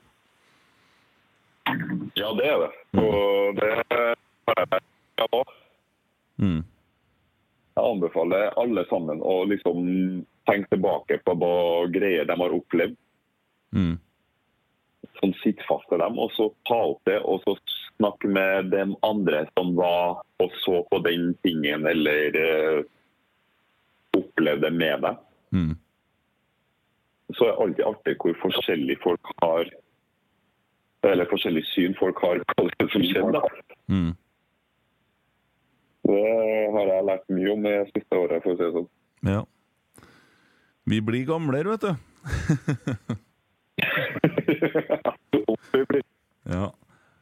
[2.17, 2.71] Ja, det er det.
[3.01, 4.05] Og det har
[4.77, 5.57] jeg òg.
[6.41, 6.61] Mm.
[7.71, 9.85] Jeg anbefaler alle sammen å liksom
[10.49, 11.55] tenke tilbake på hva
[11.93, 12.97] greier de har opplevd.
[13.71, 13.99] Mm.
[15.21, 17.53] som sitter fast til dem, og så ta opp det og så
[18.01, 22.81] snakke med de andre som var og så på den tingen eller uh,
[24.17, 25.21] opplevde med deg.
[25.53, 25.75] Mm.
[27.37, 29.69] Så er det alltid artig hvor forskjellig folk har
[31.07, 33.41] eller forskjellig syn folk har på det som skjedde.
[33.89, 34.11] Mm.
[36.07, 36.21] Det
[36.73, 38.89] har jeg lært mye om det siste året, for å si det sånn.
[39.27, 39.41] Ja.
[40.89, 41.91] Vi blir gamlere, vet du.
[46.55, 46.65] ja.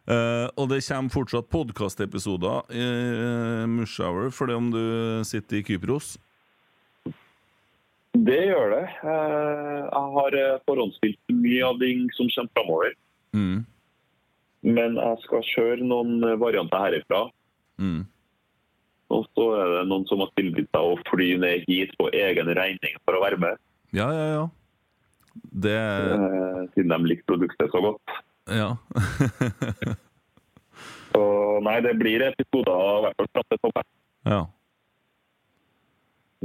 [0.09, 4.83] Uh, og det kommer fortsatt podkastepisoder i uh, Mushower for det om du
[5.27, 6.07] sitter i Kypros.
[8.17, 8.85] Det gjør det.
[9.03, 12.91] Uh, Jeg har eh, forhåndsspilt mye av ting som kommer framover.
[13.37, 13.59] Mm.
[14.65, 16.11] Men jeg skal kjøre noen
[16.41, 17.21] varianter herifra.
[17.79, 18.01] Mm.
[19.09, 22.51] Og så er det noen som har tilbudt seg å fly ned hit på egen
[22.57, 23.61] regning for å være med.
[23.95, 24.43] Ja, ja, ja.
[25.65, 28.19] Det eh, Siden de liker produktet så godt.
[28.49, 28.73] Ja.
[31.09, 31.23] Så
[31.65, 33.79] nei, det blir episoder av hvert fall til
[34.29, 34.43] ja.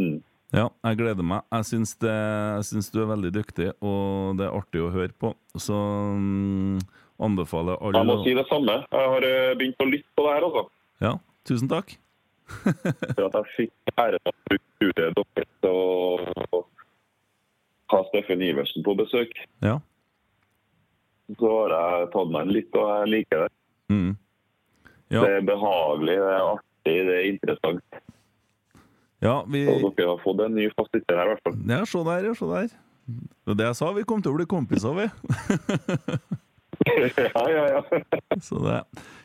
[0.01, 0.23] Mm.
[0.55, 1.43] Ja, jeg gleder meg.
[1.53, 5.11] Jeg syns, det, jeg syns du er veldig dyktig, og det er artig å høre
[5.19, 5.33] på.
[5.59, 6.79] Så mm,
[7.27, 8.79] anbefaler alle Jeg må si det samme.
[8.87, 10.65] Jeg har eh, begynt å lytte på det her, altså.
[11.03, 11.13] Ja,
[11.51, 11.97] tusen takk.
[12.45, 16.63] For at jeg fikk æren av å bruke dere til å
[17.95, 19.35] ha Steffen Iversen på besøk.
[19.65, 19.79] Ja.
[21.39, 23.53] Så har jeg tatt meg en litt, og jeg liker det.
[23.93, 24.13] Mm.
[25.13, 25.21] Ja.
[25.21, 28.01] Det er behagelig, det er artig, det er interessant.
[29.25, 31.61] Ja, vi Og dere har fått en ny fastsitter her, i hvert fall.
[31.71, 32.73] Ja, se der, ja, se der.
[33.55, 35.07] Det jeg sa, vi kom til å bli kompiser, vi.
[37.55, 37.83] ja, ja.
[38.43, 38.81] Så det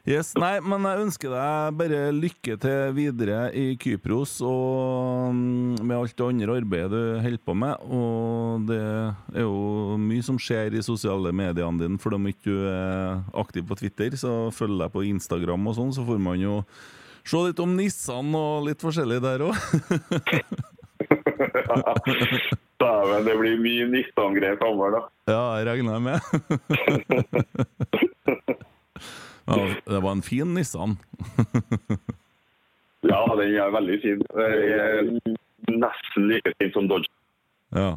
[0.10, 5.94] Yes, nei, men jeg ønsker deg bare lykke til videre i Kypros og mm, med
[5.98, 7.84] alt det andre arbeidet du holder på med.
[7.94, 12.66] Og det er jo mye som skjer i sosiale mediene dine, for om ikke du
[12.72, 16.64] er aktiv på Twitter, så følg deg på Instagram og sånn, så får man jo
[17.28, 19.62] se litt om Nissan og litt forskjellig der òg.
[22.80, 25.02] Dæven, det blir mye Nissan-greier framover, da.
[25.32, 26.18] Ja, jeg regner med.
[29.50, 29.56] ja,
[29.90, 30.92] det var en fin Nissan.
[33.08, 34.20] Ja, den er veldig fin.
[34.36, 35.08] Den er
[35.72, 37.08] nesten like fin som Dodge.
[37.72, 37.94] Ja.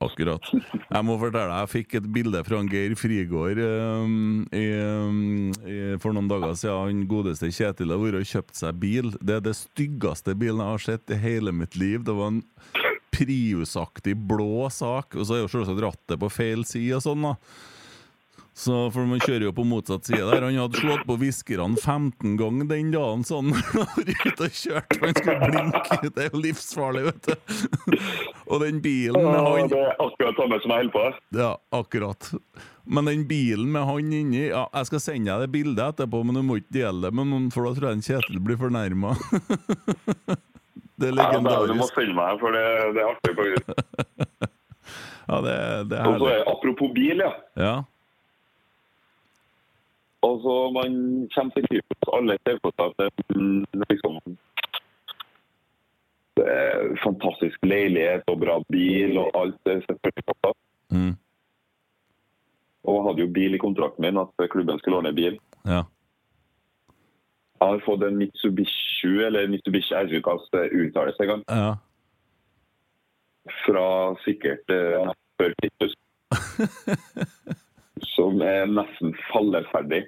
[0.00, 0.46] Akkurat.
[0.50, 5.74] Jeg må fortelle deg, jeg fikk et bilde fra Geir Frigård um, i, um, i,
[6.00, 6.78] for noen dager siden.
[6.86, 9.10] Han godeste Kjetil har vært og kjøpt seg bil.
[9.20, 12.00] Det er det styggeste bilen jeg har sett i hele mitt liv.
[12.06, 12.40] Det var en
[13.12, 17.34] Prius-aktig blå sak, og så er jo selvsagt rattet på feil side og sånn, da.
[18.60, 20.44] Så for Man kjører jo på motsatt side der.
[20.44, 25.06] Han hadde slått på viskerne 15 ganger den dagen sånn når ute og kjørte, for
[25.06, 26.10] han skulle blinke.
[26.10, 27.94] Det er jo livsfarlig, vet du.
[28.50, 31.04] Og den bilen med han det er akkurat samme som jeg holder på.
[31.38, 32.28] Ja, akkurat.
[32.84, 36.36] Men den bilen med han inni ja, Jeg skal sende deg det bildet etterpå, men
[36.36, 39.14] du må ikke dele det med noen, for da tror jeg Kjetil blir fornærma.
[41.00, 41.48] det er legendarisk.
[41.48, 42.66] Ja, du må følge meg, for det,
[42.96, 43.38] det er artig.
[45.30, 45.52] Ja, det,
[45.92, 46.44] det er Og så herlig.
[46.50, 47.30] Apropos bil, ja.
[47.54, 47.74] Ja.
[50.22, 50.92] Altså, man
[51.34, 54.18] kommer til Kypros, alle ser på seg at det liksom
[56.40, 60.58] det er fantastisk leilighet og bra bil og alt er selvfølgelig på plass.
[60.90, 61.14] Mm.
[62.84, 65.36] Og jeg hadde jo bil i kontrakten min, at klubben skulle ordne bil.
[65.68, 65.82] Ja.
[67.60, 71.74] Jeg har fått en Mitsubishi, eller Mitsubishi R-ukas uttalelse en gang, ja.
[73.66, 73.88] fra
[74.24, 75.98] sikkert eh, før Kristus.
[78.14, 80.04] Som er nesten falleferdig.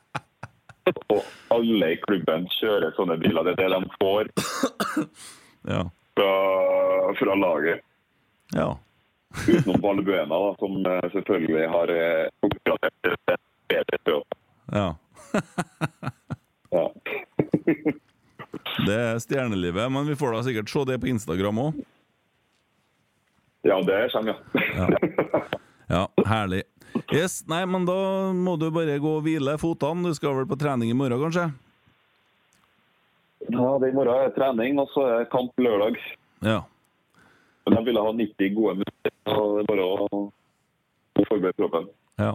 [1.10, 1.22] Og
[1.54, 3.46] alle i klubben kjører sånne biler.
[3.46, 4.30] Det er det de får
[5.70, 5.82] Ja.
[6.16, 6.30] fra,
[7.20, 7.82] fra laget.
[8.56, 8.70] ja.
[9.46, 13.36] Utenom Balbuena, da, som eh, selvfølgelig har eh, oppgradert det
[13.70, 14.38] bedre til oss.
[14.74, 14.88] ja.
[16.70, 16.84] Ja.
[18.86, 21.78] Det er stjernelivet, men vi får da sikkert se det på Instagram òg.
[23.66, 24.38] Ja, det kommer,
[24.74, 24.86] ja.
[25.90, 26.62] Ja, herlig.
[27.14, 27.96] Yes, nei, men da
[28.36, 30.10] må du bare gå og hvile fotene.
[30.10, 31.50] Du skal vel på trening i morgen, kanskje?
[33.48, 35.96] ja det I morgen er trening, og så er kamp lørdag.
[36.44, 36.60] Ja.
[37.66, 40.22] Men jeg ville ha 90 gode minutter, så det er bare å
[41.26, 41.90] forberede kroppen.
[42.20, 42.32] Ja.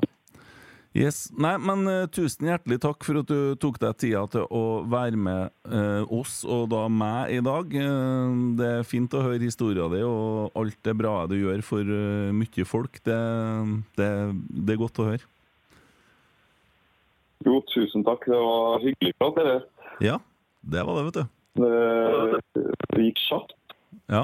[0.95, 1.25] Yes.
[1.35, 5.19] Nei, men uh, tusen hjertelig takk for at du tok deg tida til å være
[5.19, 7.73] med uh, oss, og da meg, i dag.
[7.75, 11.91] Uh, det er fint å høre historia di og alt det bra du gjør for
[12.39, 13.01] mye folk.
[13.03, 13.17] Det,
[13.99, 14.09] det,
[14.55, 15.27] det er godt å høre.
[17.43, 18.23] Jo, tusen takk.
[18.31, 19.41] Det var hyggelig prat.
[19.41, 19.57] Det,
[20.07, 20.15] Ja,
[20.63, 21.25] det var det, vet du.
[22.55, 22.63] det,
[22.95, 23.51] det gikk kjapt.
[24.15, 24.23] Ja.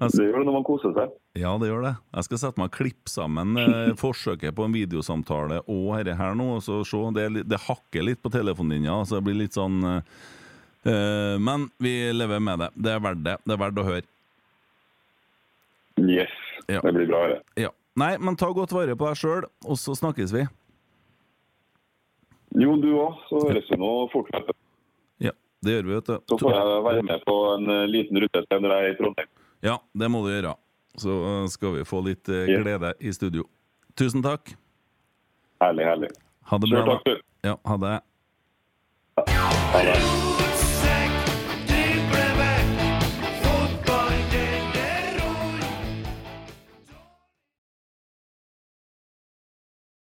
[0.00, 1.12] Det gjør det når man koser seg.
[1.34, 1.94] Ja, det gjør det.
[2.14, 6.36] Jeg skal sette meg og klippe sammen eh, forsøket på en videosamtale og dette her
[6.38, 6.46] nå.
[6.60, 7.00] og så se.
[7.16, 10.12] Det, det hakker litt på telefonlinja, så det blir litt sånn eh,
[10.86, 12.70] eh, Men vi lever med det.
[12.86, 13.38] Det er verdt det.
[13.42, 14.06] Det er verdt å høre.
[16.04, 16.38] Yes.
[16.70, 16.80] Ja.
[16.80, 17.26] Det blir bra.
[17.32, 17.66] Det.
[17.66, 17.74] Ja.
[17.98, 20.46] Nei, men ta godt vare på deg sjøl, og så snakkes vi.
[22.62, 23.22] Jo, du òg.
[23.28, 24.58] Så høres vi nå fortløpende.
[25.22, 25.34] Ja,
[25.66, 26.16] det gjør vi, vet du.
[26.30, 29.32] Så får jeg være med på en eh, liten rute når jeg er i Trondheim.
[29.64, 30.54] Ja, det må du gjøre.
[30.96, 33.46] Så skal vi få litt eh, glede i studio.
[33.98, 34.54] Tusen takk.
[35.62, 36.12] Herlig, herlig.
[36.50, 36.84] Ha det bra.
[36.98, 37.96] Takk, Ja, ha det.
[39.26, 40.33] Ha det.